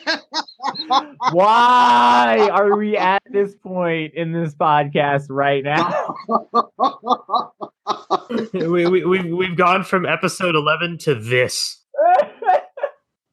Why 1.33 2.49
are 2.53 2.77
we 2.77 2.97
at 2.97 3.23
this 3.31 3.55
point 3.57 4.15
in 4.15 4.33
this 4.33 4.55
podcast 4.55 5.27
right 5.31 5.65
now? 5.65 6.15
we, 8.53 8.87
we, 8.87 9.05
we've, 9.05 9.27
we've 9.37 9.57
gone 9.57 9.85
from 9.85 10.07
episode 10.07 10.55
11 10.55 10.99
to 10.99 11.15
this. 11.15 11.83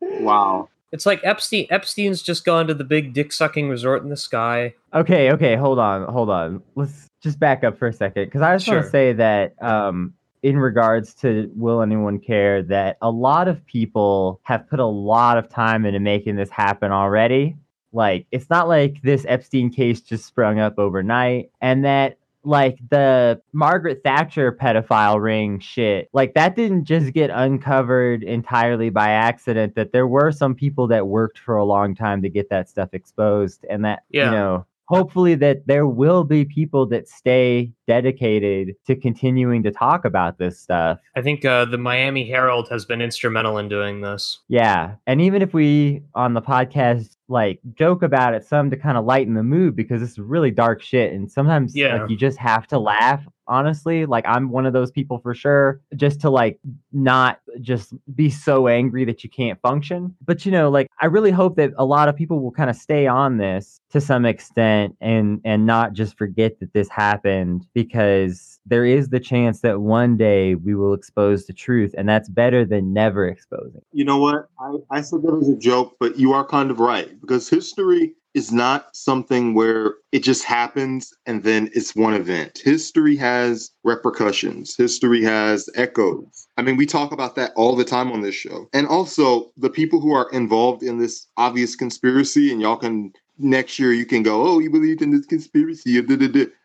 wow. 0.02 0.70
It's 0.94 1.08
like 1.08 1.22
Epstein. 1.24 1.66
Epstein's 1.72 2.22
just 2.22 2.46
gone 2.46 2.68
to 2.68 2.76
the 2.76 2.84
big 2.84 3.14
dick 3.14 3.34
sucking 3.34 3.68
resort 3.68 4.04
in 4.04 4.10
the 4.10 4.16
sky. 4.16 4.76
okay, 4.94 5.32
okay, 5.32 5.56
hold 5.56 5.80
on, 5.80 6.08
hold 6.14 6.30
on. 6.30 6.62
Let's 6.76 7.08
just 7.24 7.40
back 7.40 7.64
up 7.64 7.80
for 7.80 7.88
a 7.88 7.94
second 7.94 8.26
because 8.26 8.44
I 8.44 8.56
just 8.56 8.68
want 8.68 8.84
to 8.84 8.90
say 8.92 9.12
that 9.14 9.56
um, 9.60 10.14
in 10.44 10.60
regards 10.60 11.16
to 11.16 11.50
will 11.56 11.82
anyone 11.82 12.20
care 12.20 12.62
that 12.62 12.98
a 13.02 13.10
lot 13.10 13.48
of 13.48 13.66
people 13.66 14.40
have 14.44 14.70
put 14.70 14.80
a 14.80 14.86
lot 14.86 15.40
of 15.40 15.50
time 15.50 15.84
into 15.84 16.00
making 16.00 16.36
this 16.36 16.52
happen 16.52 16.92
already. 16.92 17.56
Like 17.92 18.28
it's 18.32 18.50
not 18.52 18.68
like 18.68 19.02
this 19.02 19.26
Epstein 19.28 19.72
case 19.72 20.00
just 20.00 20.26
sprung 20.26 20.60
up 20.60 20.78
overnight, 20.78 21.50
and 21.60 21.84
that 21.86 22.20
like 22.44 22.78
the 22.90 23.42
Margaret 23.54 24.02
Thatcher 24.04 24.52
pedophile 24.52 25.22
ring 25.22 25.60
shit, 25.60 26.10
like 26.14 26.34
that 26.34 26.56
didn't 26.56 26.86
just 26.86 27.14
get 27.14 27.30
uncovered 27.30 28.24
entirely 28.24 28.90
by 28.90 29.10
accident. 29.10 29.76
That 29.76 29.92
there 29.94 30.08
were 30.08 30.32
some 30.32 30.56
people 30.56 30.88
that 30.88 31.08
worked 31.08 31.40
for 31.40 31.56
a 31.58 31.66
long 31.66 31.96
time 31.96 32.22
to 32.22 32.30
get 32.30 32.50
that 32.50 32.70
stuff 32.70 32.90
exposed, 32.94 33.66
and 33.70 33.86
that 33.86 34.04
Yeah. 34.10 34.26
you 34.26 34.32
know, 34.32 34.66
hopefully 34.86 35.34
that 35.36 35.66
there 35.66 35.88
will 35.88 36.24
be 36.26 36.44
people 36.44 36.86
that 36.88 37.08
stay 37.08 37.72
dedicated 37.88 38.76
to 38.86 38.96
continuing 38.96 39.64
to 39.64 39.72
talk 39.72 40.04
about 40.06 40.38
this 40.38 40.60
stuff. 40.60 41.00
I 41.16 41.22
think 41.22 41.46
uh, 41.46 41.66
the 41.66 41.78
Miami 41.78 42.28
Herald 42.28 42.68
has 42.70 42.86
been 42.86 43.02
instrumental 43.02 43.58
in 43.58 43.70
doing 43.70 44.02
this. 44.02 44.40
Yeah, 44.50 44.96
and 45.08 45.22
even 45.22 45.42
if 45.42 45.54
we 45.54 46.04
on 46.16 46.34
the 46.34 46.42
podcast 46.42 47.16
like 47.34 47.60
joke 47.76 48.04
about 48.04 48.34
it 48.34 48.46
some 48.46 48.70
to 48.70 48.78
kind 48.78 48.98
of 48.98 49.04
lighten 49.06 49.34
the 49.34 49.44
mood 49.44 49.76
because 49.76 50.00
this 50.00 50.12
is 50.12 50.20
really 50.20 50.52
dark 50.52 50.82
shit 50.82 51.12
and 51.12 51.30
sometimes 51.30 51.76
Yeah. 51.76 52.02
like 52.04 52.10
you 52.10 52.16
just 52.16 52.38
have 52.38 52.68
to 52.68 52.80
laugh 52.80 53.22
honestly 53.48 54.06
like 54.06 54.26
i'm 54.28 54.50
one 54.50 54.66
of 54.66 54.74
those 54.74 54.92
people 54.92 55.20
for 55.20 55.34
sure 55.34 55.82
just 55.96 56.20
to 56.22 56.30
like 56.30 56.60
not 56.92 57.40
just 57.62 57.94
be 58.16 58.30
so 58.30 58.68
angry 58.68 59.06
that 59.06 59.24
you 59.24 59.30
can't 59.30 59.60
function 59.62 60.16
but 60.26 60.46
you 60.46 60.52
know 60.52 60.70
like 60.70 60.88
i 61.02 61.06
really 61.06 61.32
hope 61.32 61.56
that 61.56 61.72
a 61.78 61.86
lot 61.86 62.08
of 62.08 62.16
people 62.16 62.40
will 62.40 62.52
kind 62.52 62.70
of 62.70 62.76
stay 62.76 63.08
on 63.08 63.38
this 63.38 63.80
to 63.90 64.00
some 64.00 64.26
extent 64.26 64.96
and 65.02 65.42
and 65.44 65.66
not 65.66 65.94
just 65.94 66.18
forget 66.18 66.60
that 66.60 66.74
this 66.74 66.90
happened 66.90 67.66
because 67.74 68.60
there 68.66 68.86
is 68.86 69.10
the 69.10 69.20
chance 69.20 69.62
that 69.62 69.82
one 69.82 70.16
day 70.16 70.56
we 70.56 70.74
will 70.74 70.94
expose 70.94 71.46
the 71.46 71.54
truth 71.54 71.94
and 71.98 72.08
that's 72.08 72.30
better 72.30 72.66
than 72.66 72.94
never 72.94 73.28
exposing 73.28 73.82
You 73.92 74.06
know 74.06 74.18
what? 74.18 74.48
I, 74.60 74.76
I 74.90 75.02
said 75.02 75.22
that 75.24 75.38
as 75.42 75.50
a 75.50 75.58
joke, 75.58 75.96
but 76.00 76.18
you 76.18 76.34
are 76.34 76.46
kind 76.46 76.72
of 76.72 76.80
right 76.80 77.20
because 77.22 77.50
history 77.50 78.16
is 78.34 78.52
not 78.52 78.96
something 78.96 79.54
where 79.54 79.96
it 80.12 80.24
just 80.24 80.44
happens 80.44 81.14
and 81.26 81.44
then 81.44 81.70
it's 81.74 81.96
one 81.96 82.14
event. 82.14 82.62
History 82.64 83.16
has 83.18 83.72
repercussions, 83.84 84.76
history 84.76 85.24
has 85.24 85.70
echoes. 85.76 86.48
I 86.58 86.62
mean, 86.62 86.78
we 86.78 86.86
talk 86.86 87.12
about 87.12 87.36
that 87.36 87.52
all 87.56 87.76
the 87.76 87.86
time 87.86 88.12
on 88.12 88.22
this 88.22 88.36
show. 88.36 88.68
And 88.74 88.88
also, 88.88 89.52
the 89.58 89.70
people 89.70 90.00
who 90.02 90.14
are 90.14 90.30
involved 90.32 90.84
in 90.84 90.98
this 90.98 91.28
obvious 91.38 91.76
conspiracy, 91.76 92.52
and 92.52 92.62
y'all 92.62 92.78
can 92.78 93.14
next 93.40 93.80
year 93.80 93.94
you 93.94 94.06
can 94.06 94.24
go, 94.24 94.44
oh, 94.44 94.60
you 94.60 94.70
believed 94.70 95.02
in 95.02 95.12
this 95.12 95.26
conspiracy, 95.26 96.00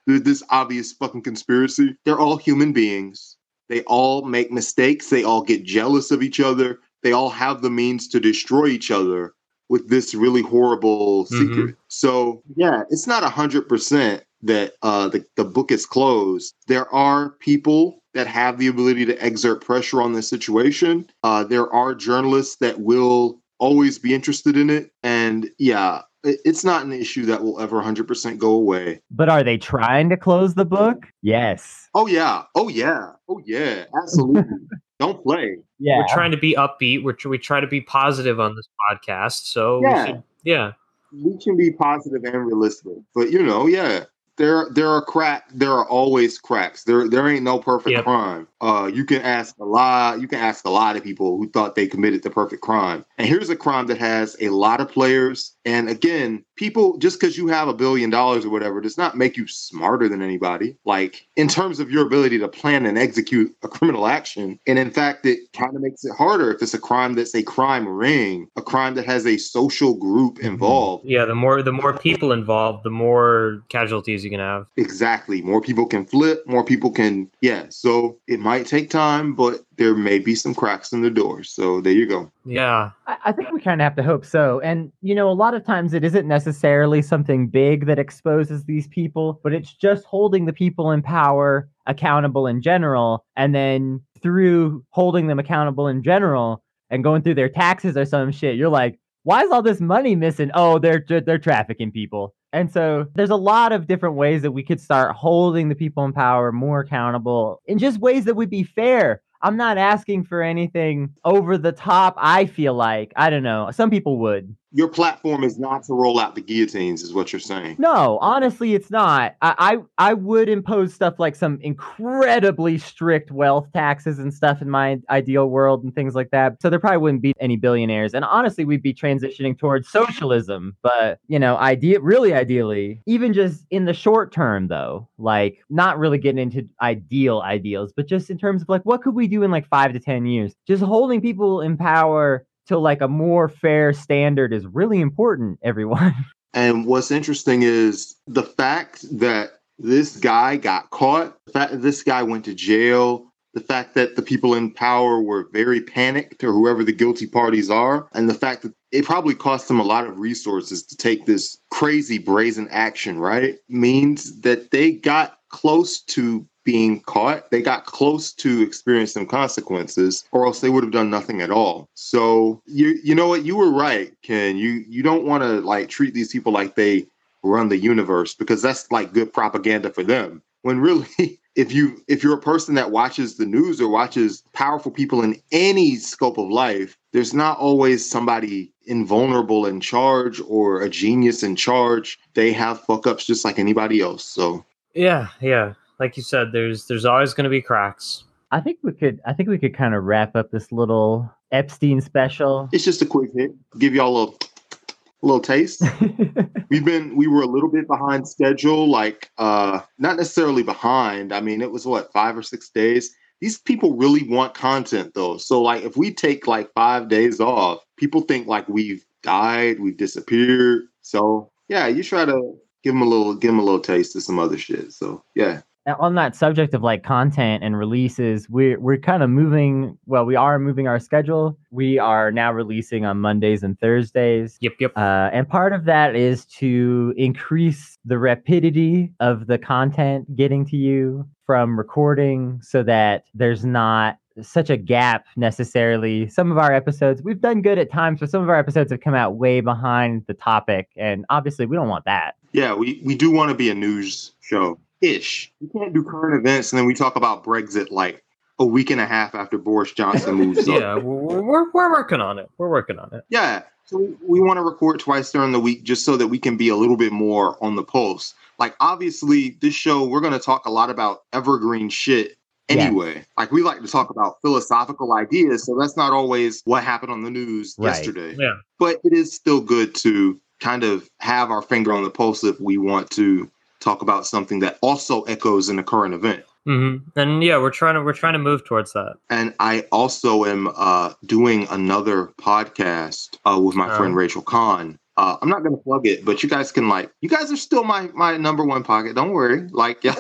this 0.07 0.43
obvious 0.51 0.93
fucking 0.93 1.23
conspiracy. 1.23 1.97
They're 2.05 2.19
all 2.19 2.37
human 2.37 2.73
beings. 2.73 3.37
They 3.69 3.83
all 3.83 4.25
make 4.25 4.51
mistakes. 4.51 5.11
They 5.11 5.25
all 5.25 5.43
get 5.43 5.65
jealous 5.65 6.11
of 6.11 6.23
each 6.23 6.41
other. 6.41 6.79
They 7.03 7.13
all 7.13 7.31
have 7.31 7.63
the 7.63 7.71
means 7.71 8.09
to 8.09 8.21
destroy 8.21 8.67
each 8.67 8.91
other 8.91 9.35
with 9.69 9.89
this 9.89 10.15
really 10.15 10.43
horrible 10.43 11.25
Mhm. 11.27 11.29
secret. 11.29 11.77
So 11.89 12.43
yeah, 12.57 12.83
it's 12.91 13.07
not 13.07 13.23
a 13.25 13.29
hundred 13.29 13.69
percent 13.69 14.25
that 14.43 14.75
uh, 14.83 15.09
the, 15.09 15.25
the 15.37 15.45
book 15.45 15.73
is 15.73 15.85
closed. 15.85 16.55
There 16.69 16.93
are 16.95 17.31
people 17.41 18.03
that 18.15 18.27
have 18.27 18.59
the 18.59 18.69
ability 18.69 19.05
to 19.07 19.27
exert 19.27 19.65
pressure 19.65 20.01
on 20.01 20.13
this 20.13 20.29
situation. 20.29 21.07
Uh, 21.25 21.45
there 21.45 21.71
are 21.73 21.95
journalists 21.95 22.57
that 22.57 22.81
will 22.81 23.41
always 23.59 23.99
be 23.99 24.15
interested 24.15 24.57
in 24.57 24.71
it. 24.71 24.91
And 25.03 25.51
yeah, 25.59 26.03
it- 26.25 26.41
it's 26.45 26.65
not 26.65 26.85
an 26.85 26.93
issue 26.93 27.27
that 27.27 27.43
will 27.43 27.61
ever 27.61 27.77
100% 27.81 28.39
go 28.39 28.53
away. 28.53 29.01
But 29.11 29.29
are 29.29 29.43
they 29.43 29.59
trying 29.59 30.09
to 30.11 30.17
close 30.17 30.55
the 30.55 30.65
book? 30.65 31.07
Yes. 31.23 31.89
Oh, 31.95 32.07
yeah. 32.07 32.45
Oh, 32.55 32.69
yeah. 32.69 33.13
Oh, 33.29 33.41
yeah. 33.45 33.85
Absolutely. 34.03 34.43
Don't 34.99 35.23
play. 35.23 35.59
Yeah. 35.79 35.99
We're 35.99 36.09
trying 36.15 36.33
to 36.33 36.37
be 36.37 36.55
upbeat. 36.55 37.05
We're 37.05 37.13
tr- 37.13 37.29
we 37.29 37.39
try 37.39 37.61
to 37.61 37.67
be 37.67 37.81
positive 37.81 38.41
on 38.41 38.57
this 38.57 38.69
podcast. 38.91 39.45
So 39.47 39.79
we 39.79 39.87
Yeah. 39.87 40.07
should- 40.07 40.23
yeah. 40.43 40.73
we 41.13 41.39
can 41.39 41.57
be 41.57 41.71
positive 41.73 42.23
and 42.25 42.47
realistic, 42.47 42.93
but 43.15 43.31
you 43.31 43.43
know, 43.43 43.67
yeah, 43.67 44.05
there 44.39 44.69
there 44.71 44.89
are 44.89 45.03
crack. 45.03 45.45
There 45.53 45.73
are 45.73 45.87
always 45.87 46.39
cracks. 46.39 46.85
There 46.85 47.09
there 47.09 47.29
ain't 47.29 47.43
no 47.43 47.59
perfect 47.59 47.93
Yep. 47.97 48.05
crime. 48.05 48.49
Uh, 48.61 48.91
you 48.93 49.05
can 49.05 49.21
ask 49.23 49.57
a 49.59 49.65
lot. 49.65 50.21
You 50.21 50.27
can 50.27 50.39
ask 50.41 50.65
a 50.67 50.71
lot 50.71 50.97
of 50.97 51.05
people 51.05 51.37
who 51.37 51.49
thought 51.51 51.75
they 51.75 51.87
committed 51.87 52.23
the 52.23 52.31
perfect 52.31 52.63
crime. 52.63 53.05
And 53.19 53.29
here's 53.29 53.51
a 53.51 53.57
crime 53.57 53.87
that 53.89 53.99
has 53.99 54.37
a 54.41 54.49
lot 54.49 54.81
of 54.81 54.89
players. 54.91 55.55
And 55.65 55.89
again, 55.89 56.45
people 56.57 56.99
just 56.99 57.21
because 57.21 57.37
you 57.37 57.47
have 57.49 57.69
a 57.69 57.75
billion 57.75 58.11
dollars 58.11 58.45
or 58.45 58.51
whatever 58.51 58.81
does 58.81 58.99
not 58.99 59.17
make 59.17 59.37
you 59.37 59.47
smarter 59.47 60.09
than 60.09 60.23
anybody. 60.23 60.77
Like 60.85 61.27
in 61.37 61.47
terms 61.49 61.79
of 61.79 61.91
your 61.91 62.07
ability 62.07 62.39
to 62.39 62.49
plan 62.49 62.87
and 62.87 62.99
execute 62.99 63.55
a 63.63 63.69
criminal 63.69 64.07
action. 64.07 64.59
And 64.67 64.79
in 64.79 64.91
fact, 64.91 65.27
it 65.27 65.53
kind 65.53 65.75
of 65.77 65.83
makes 65.83 66.05
it 66.05 66.13
harder 66.17 66.53
if 66.53 66.63
it's 66.63 66.75
a 66.75 66.79
crime 66.79 67.15
that's 67.15 67.35
a 67.35 67.43
crime 67.43 67.87
ring, 67.89 68.49
a 68.57 68.63
crime 68.63 68.95
that 68.95 69.07
has 69.07 69.27
a 69.27 69.37
social 69.37 69.95
group 69.95 70.39
involved. 70.41 71.05
Yeah, 71.07 71.25
the 71.25 71.35
more 71.35 71.63
the 71.63 71.73
more 71.73 71.97
people 71.97 72.33
involved, 72.33 72.85
the 72.85 72.91
more 72.91 73.63
casualties 73.69 74.25
you 74.29 74.37
can 74.37 74.41
have. 74.41 74.67
Exactly. 74.77 75.41
More 75.41 75.61
people 75.61 75.87
can 75.87 76.05
flip, 76.05 76.47
more 76.47 76.65
people 76.65 76.91
can, 76.91 77.31
yeah. 77.41 77.67
So 77.71 78.19
it 78.27 78.41
might 78.41 78.67
take 78.67 78.91
time, 78.91 79.35
but 79.35 79.65
there 79.77 79.95
may 79.95 80.19
be 80.19 80.35
some 80.35 80.55
cracks 80.55 80.93
in 80.93 81.01
the 81.01 81.11
door. 81.11 81.43
So 81.45 81.81
there 81.81 81.93
you 81.93 82.07
go. 82.07 82.31
Yeah. 82.45 82.91
I, 83.07 83.17
I 83.27 83.33
think 83.33 83.51
we 83.53 83.61
kind 83.61 83.81
of 83.81 83.85
have 83.85 83.97
to 83.97 84.03
hope 84.03 84.25
so. 84.25 84.61
And, 84.61 84.93
you 85.01 85.15
know, 85.15 85.31
a 85.31 85.33
lot 85.33 85.55
of 85.55 85.65
times 85.65 85.95
it 85.95 86.05
isn't 86.05 86.29
necessarily 86.29 87.01
something 87.01 87.49
big 87.49 87.87
that 87.87 87.99
exposes 87.99 88.65
these 88.65 88.87
people, 88.89 89.41
but 89.43 89.55
it's 89.55 89.73
just 89.73 90.05
holding 90.05 90.45
the 90.45 90.53
people 90.53 90.91
in 90.91 91.01
power 91.01 91.69
accountable 91.87 92.47
in 92.47 92.61
general. 92.61 93.25
And 93.37 93.55
then 93.55 94.03
through 94.23 94.85
holding 94.91 95.27
them 95.29 95.39
accountable 95.39 95.89
in 95.89 96.03
general 96.03 96.63
and 96.91 97.03
going 97.03 97.23
through 97.23 97.35
their 97.35 97.49
taxes 97.49 97.97
or 97.97 98.05
some 98.05 98.31
shit, 98.33 98.57
you're 98.57 98.69
like, 98.69 98.99
why 99.25 99.43
is 99.43 99.51
all 99.51 99.63
this 99.63 99.81
money 99.81 100.15
missing? 100.17 100.51
Oh, 100.55 100.79
they're 100.79 101.05
they're 101.07 101.39
trafficking 101.39 101.93
people. 101.93 102.35
And 102.53 102.73
so 102.73 103.07
there's 103.15 103.31
a 103.31 103.37
lot 103.37 103.73
of 103.73 103.87
different 103.87 104.17
ways 104.17 104.43
that 104.43 104.53
we 104.53 104.63
could 104.63 104.81
start 104.81 105.15
holding 105.15 105.69
the 105.69 105.75
people 105.75 106.05
in 106.05 106.13
power 106.13 106.51
more 106.51 106.81
accountable 106.81 107.61
in 107.67 107.79
just 107.79 108.01
ways 108.01 108.25
that 108.25 108.37
would 108.37 108.51
be 108.51 108.63
fair. 108.63 109.23
I'm 109.43 109.57
not 109.57 109.79
asking 109.79 110.25
for 110.25 110.43
anything 110.43 111.11
over 111.25 111.59
the 111.59 111.73
top. 111.73 112.15
I 112.17 112.47
feel 112.47 112.75
like, 112.75 113.13
I 113.17 113.31
don't 113.31 113.43
know, 113.43 113.71
some 113.73 113.91
people 113.91 114.19
would. 114.19 114.57
Your 114.73 114.89
platform 114.89 115.45
is 115.45 115.59
not 115.59 115.85
to 115.85 115.95
roll 115.95 116.21
out 116.21 116.35
the 116.35 116.43
guillotines, 116.43 117.03
is 117.03 117.15
what 117.15 117.33
you're 117.33 117.41
saying. 117.41 117.77
No, 117.79 118.19
honestly, 118.21 118.75
it's 118.75 118.91
not. 118.91 119.35
I, 119.41 119.79
I 119.99 120.11
I 120.11 120.15
would 120.15 120.51
impose 120.51 120.93
stuff 120.93 121.19
like 121.19 121.35
some 121.35 121.59
incredibly 121.63 122.77
strict 122.77 123.31
wealth 123.31 123.67
taxes 123.73 124.19
and 124.19 124.33
stuff 124.33 124.61
in 124.61 124.69
my 124.69 125.01
ideal 125.09 125.49
world 125.49 125.85
and 125.85 125.95
things 125.95 126.15
like 126.15 126.31
that. 126.33 126.61
So 126.61 126.69
there 126.69 126.79
probably 126.79 126.99
wouldn't 126.99 127.23
be 127.23 127.33
any 127.41 127.57
billionaires. 127.57 128.13
And 128.13 128.27
honestly, 128.27 128.67
we'd 128.67 128.83
be 128.83 128.93
transitioning 128.93 129.59
towards 129.59 129.89
socialism. 129.89 130.77
But 130.83 131.19
you 131.29 131.39
know, 131.39 131.57
idea 131.57 132.01
really 132.01 132.35
ideally, 132.35 133.01
even 133.07 133.33
just 133.33 133.65
in 133.71 133.87
the 133.87 133.95
short 133.95 134.33
term 134.33 134.69
though, 134.69 135.09
like 135.17 135.65
not 135.71 135.99
really 135.99 136.19
getting 136.19 136.43
into 136.43 136.69
ideal 136.83 137.41
ideals, 137.41 137.93
but 137.97 138.07
just 138.07 138.29
in 138.29 138.37
terms 138.37 138.61
of 138.61 138.69
like 138.69 138.83
what 138.83 139.01
could 139.01 139.15
we 139.15 139.29
do 139.29 139.43
in 139.45 139.51
like 139.51 139.67
five 139.69 139.95
to 139.95 140.01
ten 140.01 140.27
years? 140.27 140.55
Just 140.67 140.83
holding 140.83 141.23
people 141.23 141.63
in 141.63 141.79
power 141.79 142.45
to 142.69 142.79
like 142.79 143.01
a 143.01 143.09
more 143.09 143.49
fair 143.49 143.93
standard 143.93 144.53
is 144.53 144.67
really 144.67 145.01
important, 145.01 145.59
everyone. 145.63 146.15
And 146.55 146.87
what's 146.87 147.11
interesting 147.11 147.63
is 147.63 148.17
the 148.27 148.43
fact 148.43 149.05
that 149.19 149.61
this 149.79 150.17
guy 150.17 150.57
got 150.57 150.89
caught, 150.89 151.37
the 151.45 151.53
fact 151.53 151.73
that 151.73 151.83
this 151.83 152.03
guy 152.03 152.23
went 152.23 152.47
to 152.47 152.55
jail, 152.55 153.31
the 153.53 153.61
fact 153.61 153.95
that 153.95 154.17
the 154.17 154.23
people 154.23 154.55
in 154.55 154.73
power 154.73 155.21
were 155.21 155.49
very 155.53 155.83
panicked, 155.83 156.43
or 156.43 156.53
whoever 156.53 156.85
the 156.85 156.93
guilty 156.93 157.27
parties 157.27 157.71
are, 157.71 158.09
and 158.15 158.31
the 158.31 158.35
fact 158.35 158.63
that 158.63 158.73
it 158.93 159.05
probably 159.05 159.35
cost 159.35 159.69
them 159.69 159.79
a 159.79 159.85
lot 159.85 160.07
of 160.07 160.19
resources 160.19 160.83
to 160.85 160.97
take 160.97 161.27
this 161.27 161.59
crazy 161.71 162.19
brazen 162.19 162.67
action, 162.71 163.19
right? 163.19 163.57
Means 163.69 164.41
that 164.41 164.71
they 164.71 164.93
got 164.93 165.39
close 165.51 166.01
to 166.03 166.47
being 166.69 167.01
caught. 167.01 167.51
They 167.51 167.63
got 167.63 167.87
close 167.87 168.31
to 168.35 168.61
experiencing 168.61 169.27
consequences, 169.27 170.25
or 170.33 170.45
else 170.45 170.61
they 170.61 170.69
would 170.69 170.85
have 170.85 170.93
done 170.93 171.09
nothing 171.09 171.41
at 171.41 171.51
all. 171.51 171.89
So 171.95 172.61
you 172.67 172.99
you 173.03 173.15
know 173.15 173.27
what? 173.27 173.47
You 173.47 173.57
were 173.57 173.71
right, 173.71 174.13
Ken. 174.21 174.59
You 174.59 174.85
you 174.87 175.03
don't 175.03 175.25
want 175.25 175.43
to 175.43 175.63
like 175.63 175.89
treat 175.89 176.13
these 176.13 176.31
people 176.31 176.53
like 176.53 176.75
they 176.75 177.07
run 177.43 177.71
the 177.71 177.79
universe 177.79 178.35
because 178.35 178.61
that's 178.61 178.93
like 178.93 179.15
good 179.15 179.33
propaganda 179.33 179.89
for 179.89 180.05
them. 180.05 180.43
When 180.61 180.79
really 180.79 181.41
if 181.57 181.73
you 181.73 182.05
if 182.07 182.23
you're 182.23 182.37
a 182.37 182.51
person 182.53 182.75
that 182.75 182.91
watches 182.91 183.39
the 183.39 183.47
news 183.47 183.81
or 183.81 183.89
watches 183.89 184.43
powerful 184.53 184.93
people 184.93 185.23
in 185.23 185.41
any 185.51 185.97
scope 185.97 186.37
of 186.37 186.51
life, 186.51 186.99
there's 187.15 187.33
not 187.33 187.57
always 187.57 188.07
somebody 188.07 188.71
invulnerable 188.85 189.65
in 189.65 189.81
charge 189.81 190.39
or 190.47 190.83
a 190.83 190.91
genius 190.91 191.43
in 191.43 191.57
charge. 191.57 192.19
They 192.35 192.53
have 192.53 192.83
fuck 192.83 193.07
ups 193.07 193.25
just 193.25 193.47
like 193.47 193.59
anybody 193.59 194.03
else. 194.03 194.23
So 194.23 194.67
Yeah, 194.93 195.29
yeah. 195.41 195.73
Like 195.99 196.17
you 196.17 196.23
said, 196.23 196.53
there's 196.53 196.87
there's 196.87 197.05
always 197.05 197.35
going 197.35 197.45
to 197.45 197.51
be 197.51 197.63
cracks. 197.63 198.25
I 198.51 198.61
think 198.61 198.79
we 198.83 198.93
could 198.93 199.21
I 199.27 199.33
think 199.33 199.49
we 199.49 199.59
could 199.59 199.77
kind 199.77 199.95
of 199.95 200.05
wrap 200.05 200.37
up 200.37 200.51
this 200.51 200.73
little 200.73 201.31
Epstein 201.53 202.01
special. 202.01 202.69
it's 202.73 202.85
just 202.85 203.03
a 203.03 203.07
quick 203.07 203.31
hit. 203.35 203.53
Give 203.79 203.95
y'all 203.95 204.17
a, 204.17 204.27
a 204.27 205.23
little 205.23 205.41
taste. 205.41 205.83
We've 206.71 206.85
been 206.85 207.17
we 207.17 207.27
were 207.27 207.43
a 207.43 207.47
little 207.47 207.71
bit 207.71 207.87
behind 207.87 208.29
schedule, 208.29 208.89
like 208.89 209.31
uh 209.39 209.81
not 209.99 210.17
necessarily 210.17 210.63
behind. 210.63 211.33
I 211.33 211.41
mean, 211.41 211.61
it 211.61 211.71
was 211.71 211.87
what, 211.87 212.13
five 212.13 212.37
or 212.37 212.43
six 212.43 212.69
days. 212.69 213.15
These 213.41 213.59
people 213.59 213.97
really 213.97 214.25
want 214.25 214.55
content 214.55 215.15
though. 215.15 215.37
So 215.37 215.61
like 215.63 215.85
if 215.85 215.97
we 215.97 216.13
take 216.13 216.47
like 216.47 216.73
five 216.75 217.09
days 217.09 217.41
off, 217.41 217.83
people 217.97 218.23
think 218.23 218.47
like 218.47 218.69
we've 218.69 219.05
died, 219.23 219.81
we've 219.81 219.97
disappeared. 219.97 220.85
So 221.03 221.51
yeah, 221.69 221.87
you 221.87 222.03
try 222.03 222.25
to 222.25 222.59
give 222.83 222.95
them 222.95 223.03
a 223.03 223.07
little 223.07 223.35
give 223.35 223.51
them 223.51 223.59
a 223.59 223.65
little 223.65 223.81
taste 223.81 224.17
of 224.17 224.23
some 224.23 224.39
other 224.39 224.59
shit. 224.59 224.93
So 224.93 225.23
yeah. 225.35 225.63
And 225.89 225.97
on 225.99 226.17
that 226.17 226.37
subject 226.37 226.75
of 226.75 226.83
like 226.83 227.03
content 227.03 227.65
and 227.65 227.79
releases, 227.79 228.47
we're 228.51 228.79
we're 228.79 228.99
kind 228.99 229.23
of 229.23 229.31
moving. 229.31 229.97
Well, 230.05 230.27
we 230.27 230.37
are 230.37 230.59
moving 230.59 230.87
our 230.87 230.99
schedule. 230.99 231.59
We 231.71 231.99
are 231.99 232.31
now 232.31 232.53
releasing 232.53 233.07
on 233.07 233.21
Mondays 233.21 233.63
and 233.63 233.81
Thursdays. 233.81 234.59
Yep, 234.61 234.73
yep. 234.81 234.93
Uh, 234.97 235.31
and 235.33 235.49
part 235.49 235.73
of 235.73 235.87
that 235.87 236.15
is 236.15 236.45
to 236.57 237.15
increase 237.17 237.99
the 238.05 238.19
rapidity 238.19 239.15
of 239.21 239.47
the 239.47 239.57
content 239.57 240.37
getting 240.37 240.67
to 240.67 240.77
you 240.77 241.27
from 241.47 241.79
recording 241.79 242.61
so 242.63 242.83
that 242.83 243.25
there's 243.33 243.65
not 243.65 244.19
such 244.43 244.69
a 244.69 244.77
gap 244.77 245.25
necessarily. 245.37 246.29
Some 246.29 246.53
of 246.53 246.59
our 246.59 246.71
episodes, 246.71 247.23
we've 247.23 247.41
done 247.41 247.63
good 247.63 247.79
at 247.79 247.91
times, 247.91 248.21
but 248.21 248.29
some 248.29 248.43
of 248.43 248.51
our 248.51 248.59
episodes 248.59 248.93
have 248.93 249.01
come 249.01 249.15
out 249.15 249.37
way 249.37 249.63
behind 249.63 250.25
the 250.27 250.35
topic. 250.35 250.91
And 250.97 251.25
obviously, 251.31 251.65
we 251.65 251.77
don't 251.77 251.89
want 251.89 252.05
that. 252.05 252.35
Yeah, 252.53 252.75
we, 252.75 253.01
we 253.07 253.15
do 253.15 253.31
want 253.31 253.49
to 253.49 253.55
be 253.55 253.71
a 253.71 253.75
news 253.75 254.33
show. 254.41 254.79
Ish. 255.01 255.53
We 255.61 255.69
can't 255.69 255.93
do 255.95 256.03
current 256.03 256.35
events 256.39 256.73
and 256.73 256.79
then 256.79 256.87
we 256.87 256.95
talk 256.95 257.17
about 257.17 257.45
Brexit 257.45 257.91
like 257.91 258.23
a 258.59 258.65
week 258.65 258.91
and 258.91 259.01
a 259.01 259.07
half 259.07 259.35
after 259.37 259.57
Boris 259.59 259.93
Johnson 259.93 260.35
moves 260.35 260.69
up. 260.69 260.81
yeah, 260.81 260.95
we're, 260.97 261.41
we're 261.41 261.71
we're 261.71 261.91
working 261.93 262.21
on 262.21 262.39
it. 262.39 262.51
We're 262.59 262.69
working 262.69 262.99
on 262.99 263.09
it. 263.13 263.25
Yeah. 263.29 263.63
So 263.85 263.99
we, 263.99 264.17
we 264.27 264.41
want 264.41 264.59
to 264.59 264.63
record 264.63 264.99
twice 265.01 265.31
during 265.31 265.53
the 265.53 265.61
week 265.61 265.85
just 265.85 266.05
so 266.05 266.17
that 266.17 266.27
we 266.27 266.39
can 266.39 266.57
be 266.57 266.69
a 266.69 266.77
little 266.77 266.97
bit 266.97 267.13
more 267.13 267.57
on 267.65 267.77
the 267.77 267.85
pulse. 267.85 268.35
Like 268.59 268.75
obviously 268.81 269.51
this 269.61 269.75
show 269.75 270.05
we're 270.05 270.21
going 270.21 270.33
to 270.33 270.39
talk 270.41 270.67
a 270.67 270.71
lot 270.71 270.91
about 270.91 271.23
evergreen 271.33 271.89
shit 271.89 272.37
Yeah. 272.69 272.77
anyway. 272.87 273.25
Like 273.39 273.53
we 273.53 273.63
like 273.63 273.81
to 273.83 273.87
talk 273.89 274.11
about 274.11 274.41
philosophical 274.43 275.15
ideas, 275.15 275.65
so 275.65 275.79
that's 275.79 275.97
not 275.97 276.13
always 276.13 276.61
what 276.65 276.83
happened 276.83 277.13
on 277.13 277.23
the 277.23 277.31
news 277.31 277.77
Right. 277.79 277.91
yesterday. 277.91 278.35
Yeah. 278.37 278.55
But 278.81 278.97
it 279.05 279.13
is 279.13 279.33
still 279.33 279.61
good 279.61 279.95
to 279.97 280.39
kind 280.61 280.83
of 280.83 281.09
have 281.21 281.53
our 281.53 281.63
finger 281.63 281.93
on 281.93 282.03
the 282.03 282.11
pulse 282.11 282.43
if 282.43 282.61
we 282.61 282.77
want 282.77 283.09
to 283.11 283.49
talk 283.81 284.03
about 284.03 284.27
something 284.27 284.61
that 284.61 284.79
also 284.83 285.23
echoes 285.23 285.69
in 285.69 285.79
a 285.79 285.83
current 285.83 286.15
event. 286.15 286.45
hmm 286.65 286.97
And 287.17 287.43
yeah, 287.43 287.59
we're 287.59 287.71
trying 287.71 287.95
to 287.95 288.03
we're 288.03 288.13
trying 288.13 288.35
to 288.35 288.39
move 288.39 288.65
towards 288.65 288.93
that. 288.93 289.15
And 289.31 289.55
I 289.61 289.87
also 289.93 290.45
am 290.45 290.69
uh, 290.77 291.15
doing 291.27 291.67
another 291.71 292.27
podcast 292.41 293.37
uh, 293.45 293.59
with 293.61 293.75
my 293.77 293.91
Oh. 293.93 293.97
friend 293.97 294.15
Rachel 294.17 294.43
Kahn. 294.43 294.99
Uh, 295.17 295.37
I'm 295.43 295.49
not 295.49 295.65
gonna 295.65 295.77
plug 295.77 296.07
it, 296.07 296.25
but 296.25 296.45
you 296.45 296.49
guys 296.49 296.71
can 296.71 296.89
like. 296.89 297.11
You 297.23 297.29
guys 297.29 297.51
are 297.51 297.57
still 297.57 297.83
my 297.83 298.09
my 298.15 298.37
number 298.37 298.65
one 298.65 298.85
pocket. 298.85 299.17
Don't 299.17 299.33
worry. 299.33 299.67
Like, 299.73 300.05
yeah, 300.05 300.15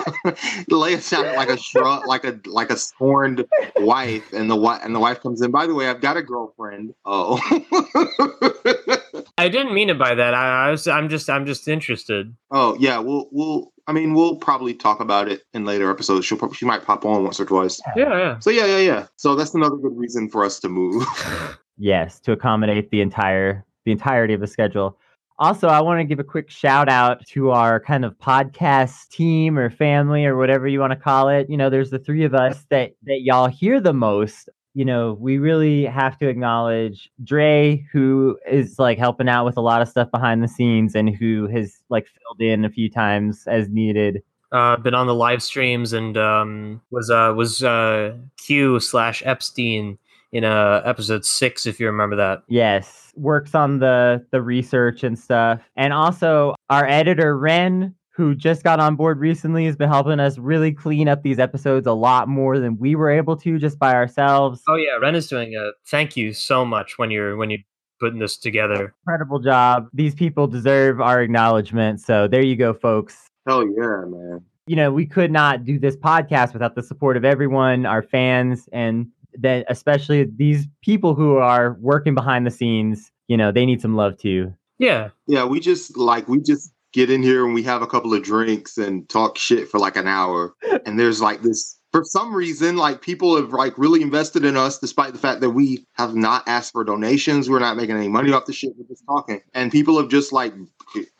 Leia 0.72 1.00
sounded 1.00 1.36
like 1.36 1.48
a 1.50 1.56
shrug, 1.56 2.04
like 2.08 2.24
a 2.24 2.40
like 2.46 2.70
a 2.70 2.76
scorned 2.76 3.46
wife, 3.76 4.32
and 4.32 4.50
the 4.50 4.56
wife 4.56 4.80
and 4.82 4.92
the 4.92 4.98
wife 4.98 5.20
comes 5.20 5.40
in. 5.40 5.52
By 5.52 5.68
the 5.68 5.74
way, 5.74 5.88
I've 5.88 6.00
got 6.00 6.16
a 6.16 6.22
girlfriend. 6.22 6.94
Oh, 7.04 7.38
I 9.38 9.48
didn't 9.48 9.72
mean 9.72 9.88
it 9.90 9.98
by 9.98 10.14
that. 10.14 10.34
I, 10.34 10.68
I 10.68 10.70
was. 10.70 10.86
I'm 10.86 11.08
just. 11.08 11.30
I'm 11.30 11.46
just 11.46 11.68
interested. 11.68 12.34
oh 12.50 12.76
yeah. 12.78 12.98
We'll 12.98 13.28
we'll. 13.32 13.72
I 13.86 13.92
mean, 13.92 14.12
we'll 14.12 14.36
probably 14.36 14.74
talk 14.74 15.00
about 15.00 15.28
it 15.28 15.44
in 15.54 15.64
later 15.64 15.90
episodes. 15.90 16.26
She'll 16.26 16.36
prob- 16.36 16.54
she 16.54 16.66
might 16.66 16.84
pop 16.84 17.06
on 17.06 17.24
once 17.24 17.40
or 17.40 17.46
twice. 17.46 17.80
Yeah, 17.96 18.10
yeah. 18.18 18.38
So 18.40 18.50
yeah, 18.50 18.66
yeah, 18.66 18.78
yeah. 18.78 19.06
So 19.16 19.34
that's 19.34 19.54
another 19.54 19.76
good 19.76 19.96
reason 19.96 20.28
for 20.28 20.44
us 20.44 20.60
to 20.60 20.68
move. 20.68 21.06
Yes, 21.80 22.18
to 22.20 22.32
accommodate 22.32 22.90
the 22.90 23.00
entire 23.00 23.64
the 23.84 23.92
entirety 23.92 24.34
of 24.34 24.40
the 24.40 24.48
schedule. 24.48 24.98
Also, 25.38 25.68
I 25.68 25.80
want 25.80 26.00
to 26.00 26.04
give 26.04 26.18
a 26.18 26.24
quick 26.24 26.50
shout 26.50 26.88
out 26.88 27.24
to 27.28 27.50
our 27.52 27.78
kind 27.78 28.04
of 28.04 28.18
podcast 28.18 29.08
team 29.10 29.56
or 29.56 29.70
family 29.70 30.26
or 30.26 30.36
whatever 30.36 30.66
you 30.66 30.80
want 30.80 30.90
to 30.92 30.98
call 30.98 31.28
it. 31.28 31.48
You 31.48 31.56
know, 31.56 31.70
there's 31.70 31.90
the 31.90 32.00
three 32.00 32.24
of 32.24 32.34
us 32.34 32.66
that 32.70 32.94
that 33.04 33.20
y'all 33.22 33.46
hear 33.46 33.80
the 33.80 33.92
most. 33.92 34.48
You 34.74 34.84
know, 34.84 35.16
we 35.18 35.38
really 35.38 35.84
have 35.86 36.18
to 36.18 36.28
acknowledge 36.28 37.10
Dre, 37.24 37.84
who 37.92 38.38
is 38.48 38.78
like 38.78 38.98
helping 38.98 39.28
out 39.28 39.44
with 39.44 39.56
a 39.56 39.60
lot 39.60 39.82
of 39.82 39.88
stuff 39.88 40.10
behind 40.10 40.42
the 40.42 40.48
scenes 40.48 40.94
and 40.94 41.14
who 41.14 41.48
has 41.48 41.78
like 41.88 42.06
filled 42.06 42.40
in 42.40 42.64
a 42.64 42.70
few 42.70 42.90
times 42.90 43.44
as 43.46 43.68
needed. 43.68 44.22
Uh, 44.50 44.76
been 44.76 44.94
on 44.94 45.06
the 45.06 45.14
live 45.14 45.42
streams 45.42 45.92
and 45.92 46.16
um, 46.16 46.80
was 46.90 47.10
uh 47.10 47.34
was 47.36 47.62
uh 47.62 48.16
Q 48.38 48.80
slash 48.80 49.22
Epstein 49.26 49.98
in 50.32 50.44
uh 50.44 50.82
episode 50.84 51.24
six 51.24 51.66
if 51.66 51.80
you 51.80 51.86
remember 51.86 52.16
that. 52.16 52.42
Yes, 52.48 53.12
works 53.16 53.54
on 53.54 53.78
the 53.80 54.24
the 54.30 54.40
research 54.40 55.02
and 55.02 55.18
stuff. 55.18 55.60
And 55.76 55.92
also 55.92 56.54
our 56.70 56.86
editor 56.86 57.36
Ren, 57.36 57.94
who 58.18 58.34
just 58.34 58.64
got 58.64 58.80
on 58.80 58.96
board 58.96 59.20
recently, 59.20 59.64
has 59.64 59.76
been 59.76 59.88
helping 59.88 60.18
us 60.18 60.38
really 60.38 60.72
clean 60.72 61.08
up 61.08 61.22
these 61.22 61.38
episodes 61.38 61.86
a 61.86 61.92
lot 61.92 62.28
more 62.28 62.58
than 62.58 62.76
we 62.76 62.96
were 62.96 63.08
able 63.08 63.36
to 63.36 63.60
just 63.60 63.78
by 63.78 63.94
ourselves. 63.94 64.60
Oh 64.68 64.74
yeah, 64.74 64.96
Ren 65.00 65.14
is 65.14 65.28
doing 65.28 65.54
a 65.54 65.70
thank 65.86 66.16
you 66.16 66.32
so 66.32 66.64
much 66.64 66.98
when 66.98 67.12
you're 67.12 67.36
when 67.36 67.48
you're 67.48 67.60
putting 68.00 68.18
this 68.18 68.36
together. 68.36 68.92
Incredible 69.06 69.38
job. 69.38 69.88
These 69.94 70.16
people 70.16 70.48
deserve 70.48 71.00
our 71.00 71.22
acknowledgement. 71.22 72.00
So 72.00 72.26
there 72.26 72.42
you 72.42 72.56
go, 72.56 72.74
folks. 72.74 73.28
Hell 73.46 73.64
yeah, 73.64 74.04
man. 74.06 74.40
You 74.66 74.74
know, 74.74 74.90
we 74.92 75.06
could 75.06 75.30
not 75.30 75.64
do 75.64 75.78
this 75.78 75.96
podcast 75.96 76.52
without 76.52 76.74
the 76.74 76.82
support 76.82 77.16
of 77.16 77.24
everyone, 77.24 77.86
our 77.86 78.02
fans, 78.02 78.68
and 78.72 79.06
that 79.38 79.64
especially 79.68 80.24
these 80.24 80.66
people 80.82 81.14
who 81.14 81.36
are 81.36 81.76
working 81.80 82.16
behind 82.16 82.46
the 82.46 82.50
scenes. 82.50 83.12
You 83.28 83.36
know, 83.36 83.52
they 83.52 83.64
need 83.64 83.80
some 83.80 83.94
love 83.94 84.18
too. 84.18 84.52
Yeah, 84.80 85.10
Yeah, 85.26 85.44
we 85.44 85.60
just 85.60 85.96
like 85.96 86.28
we 86.28 86.40
just 86.40 86.72
get 86.92 87.10
in 87.10 87.22
here 87.22 87.44
and 87.44 87.54
we 87.54 87.62
have 87.62 87.82
a 87.82 87.86
couple 87.86 88.14
of 88.14 88.22
drinks 88.22 88.78
and 88.78 89.08
talk 89.08 89.38
shit 89.38 89.68
for 89.68 89.78
like 89.78 89.96
an 89.96 90.08
hour. 90.08 90.54
And 90.86 90.98
there's 90.98 91.20
like 91.20 91.42
this 91.42 91.78
for 91.92 92.04
some 92.04 92.34
reason, 92.34 92.76
like 92.76 93.00
people 93.00 93.36
have 93.36 93.50
like 93.52 93.76
really 93.78 94.02
invested 94.02 94.44
in 94.44 94.56
us 94.56 94.78
despite 94.78 95.12
the 95.12 95.18
fact 95.18 95.40
that 95.40 95.50
we 95.50 95.86
have 95.94 96.14
not 96.14 96.46
asked 96.46 96.72
for 96.72 96.84
donations. 96.84 97.48
We're 97.48 97.60
not 97.60 97.76
making 97.76 97.96
any 97.96 98.08
money 98.08 98.32
off 98.32 98.44
the 98.44 98.52
shit. 98.52 98.72
We're 98.76 98.86
just 98.88 99.04
talking. 99.06 99.40
And 99.54 99.72
people 99.72 99.98
have 99.98 100.08
just 100.08 100.32
like 100.32 100.52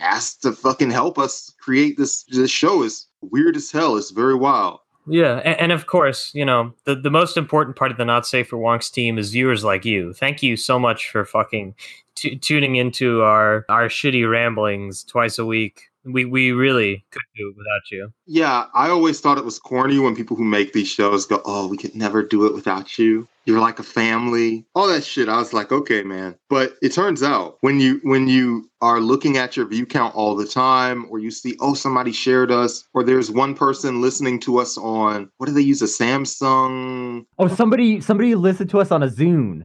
asked 0.00 0.42
to 0.42 0.52
fucking 0.52 0.90
help 0.90 1.18
us 1.18 1.54
create 1.60 1.96
this 1.96 2.24
this 2.24 2.50
show 2.50 2.82
is 2.82 3.08
weird 3.22 3.56
as 3.56 3.70
hell. 3.70 3.96
It's 3.96 4.10
very 4.10 4.34
wild. 4.34 4.80
Yeah, 5.08 5.36
and, 5.44 5.60
and 5.60 5.72
of 5.72 5.86
course, 5.86 6.30
you 6.34 6.44
know 6.44 6.74
the 6.84 6.94
the 6.94 7.10
most 7.10 7.36
important 7.36 7.76
part 7.76 7.90
of 7.90 7.96
the 7.96 8.04
Not 8.04 8.26
Safe 8.26 8.48
for 8.48 8.58
Wonks 8.58 8.92
team 8.92 9.18
is 9.18 9.30
viewers 9.30 9.64
like 9.64 9.84
you. 9.84 10.12
Thank 10.12 10.42
you 10.42 10.56
so 10.56 10.78
much 10.78 11.10
for 11.10 11.24
fucking 11.24 11.74
t- 12.14 12.36
tuning 12.36 12.76
into 12.76 13.22
our 13.22 13.64
our 13.68 13.88
shitty 13.88 14.28
ramblings 14.30 15.04
twice 15.04 15.38
a 15.38 15.46
week. 15.46 15.87
We 16.04 16.24
we 16.24 16.52
really 16.52 17.04
could 17.10 17.22
do 17.36 17.48
it 17.48 17.56
without 17.56 17.82
you. 17.90 18.12
Yeah, 18.26 18.66
I 18.74 18.88
always 18.88 19.20
thought 19.20 19.38
it 19.38 19.44
was 19.44 19.58
corny 19.58 19.98
when 19.98 20.14
people 20.14 20.36
who 20.36 20.44
make 20.44 20.72
these 20.72 20.88
shows 20.88 21.26
go, 21.26 21.42
"Oh, 21.44 21.66
we 21.66 21.76
could 21.76 21.94
never 21.94 22.22
do 22.22 22.46
it 22.46 22.54
without 22.54 22.98
you. 22.98 23.26
You're 23.44 23.60
like 23.60 23.78
a 23.78 23.82
family." 23.82 24.64
All 24.74 24.86
that 24.88 25.04
shit. 25.04 25.28
I 25.28 25.38
was 25.38 25.52
like, 25.52 25.72
"Okay, 25.72 26.02
man." 26.02 26.36
But 26.48 26.76
it 26.82 26.92
turns 26.92 27.22
out 27.22 27.58
when 27.60 27.80
you 27.80 28.00
when 28.04 28.28
you 28.28 28.70
are 28.80 29.00
looking 29.00 29.36
at 29.36 29.56
your 29.56 29.66
view 29.66 29.84
count 29.86 30.14
all 30.14 30.36
the 30.36 30.46
time 30.46 31.06
or 31.10 31.18
you 31.18 31.30
see, 31.30 31.56
"Oh, 31.60 31.74
somebody 31.74 32.12
shared 32.12 32.50
us," 32.50 32.84
or 32.94 33.02
there's 33.02 33.30
one 33.30 33.54
person 33.54 34.00
listening 34.00 34.38
to 34.40 34.58
us 34.58 34.78
on 34.78 35.28
what 35.38 35.46
do 35.46 35.52
they 35.52 35.60
use 35.62 35.82
a 35.82 35.86
Samsung? 35.86 37.24
Oh, 37.38 37.48
somebody 37.48 38.00
somebody 38.00 38.34
listened 38.34 38.70
to 38.70 38.80
us 38.80 38.90
on 38.90 39.02
a 39.02 39.08
Zune. 39.08 39.62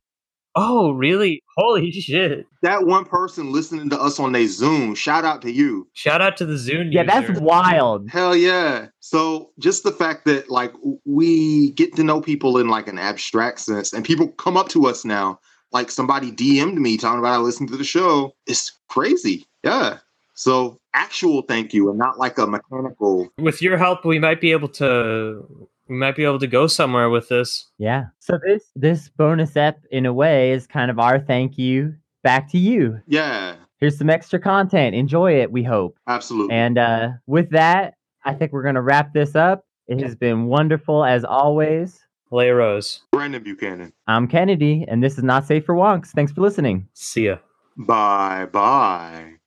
Oh, 0.56 0.92
really? 0.92 1.42
Holy 1.58 1.92
shit! 1.92 2.46
That 2.62 2.86
one 2.86 3.06
person 3.06 3.52
listening 3.52 3.89
to 3.89 4.00
us 4.00 4.20
on 4.20 4.32
their 4.32 4.44
Zune. 4.44 4.96
Shout 4.96 5.26
out 5.26 5.42
to 5.44 5.52
you. 5.52 5.88
Shout 5.94 6.22
out 6.22 6.38
to 6.38 6.46
the 6.46 6.56
Zune. 6.56 6.92
Yeah, 6.92 7.04
that's 7.04 7.39
wild. 7.39 8.10
Hell 8.10 8.36
yeah. 8.36 8.88
So 9.00 9.52
just 9.60 9.84
the 9.84 9.92
fact 9.92 10.26
that 10.26 10.50
like 10.50 10.74
we 11.06 11.72
get 11.72 11.96
to 11.96 12.04
know 12.04 12.22
people 12.22 12.58
in 12.58 12.68
like 12.68 12.88
an 12.88 13.00
abstract 13.00 13.60
sense 13.60 13.94
and 13.94 14.06
people 14.06 14.28
come 14.30 14.58
up 14.58 14.70
to 14.70 14.88
us 14.88 15.04
now, 15.04 15.39
like 15.72 15.92
somebody 15.92 16.32
DM'd 16.32 16.80
me 16.80 16.98
talking 16.98 17.20
about 17.20 17.34
I 17.34 17.38
listened 17.38 17.70
to 17.70 17.78
the 17.78 17.84
show. 17.84 18.36
It's 18.48 18.74
crazy. 18.88 19.46
Yeah. 19.63 19.98
So 20.36 20.80
actual 20.94 21.44
thank 21.44 21.74
you 21.74 21.89
and 21.89 21.98
not 21.98 22.18
like 22.18 22.38
a 22.38 22.48
mechanical. 22.48 23.30
with 23.38 23.62
your 23.62 23.78
help, 23.78 24.06
we 24.06 24.20
might 24.20 24.42
be 24.42 24.52
able 24.52 24.70
to 24.70 25.68
we 25.88 25.96
might 25.96 26.15
be 26.15 26.24
able 26.24 26.39
to 26.39 26.48
go 26.48 26.67
somewhere 26.67 27.10
with 27.10 27.30
this. 27.30 27.67
Yeah. 27.78 28.06
So 28.19 28.39
this 28.46 28.63
this 28.76 29.10
bonus 29.10 29.56
app 29.58 29.78
in 29.91 30.06
a 30.06 30.13
way 30.13 30.52
is 30.52 30.65
kind 30.67 30.89
of 30.89 31.00
our 31.00 31.19
thank 31.19 31.58
you 31.58 31.96
back 32.24 32.50
to 32.52 32.58
you. 32.58 33.00
Yeah, 33.08 33.56
Here's 33.80 33.98
some 33.98 34.10
extra 34.10 34.39
content. 34.39 34.96
Enjoy 34.96 35.34
it, 35.41 35.52
we 35.52 35.62
hope. 35.63 35.98
absolutely. 36.08 36.56
And 36.56 36.78
uh 36.78 37.10
with 37.28 37.50
that, 37.50 37.96
I 38.24 38.34
think 38.34 38.54
we're 38.54 38.63
gonna 38.63 38.82
wrap 38.82 39.13
this 39.13 39.36
up. 39.36 39.65
It 39.88 40.02
has 40.02 40.15
been 40.15 40.46
wonderful 40.46 41.04
as 41.04 41.26
always. 41.26 42.00
Leia 42.32 42.58
Rose. 42.58 43.02
Brandon 43.12 43.43
Buchanan. 43.43 43.93
I'm 44.08 44.28
Kennedy, 44.28 44.86
and 44.88 45.04
this 45.04 45.17
is 45.19 45.24
Not 45.24 45.46
Safe 45.46 45.63
for 45.65 45.76
Wonks. 45.76 46.08
Thanks 46.08 46.32
for 46.32 46.41
listening. 46.41 46.88
See 46.93 47.26
ya. 47.28 47.38
Bye 47.78 48.48
bye. 48.52 49.42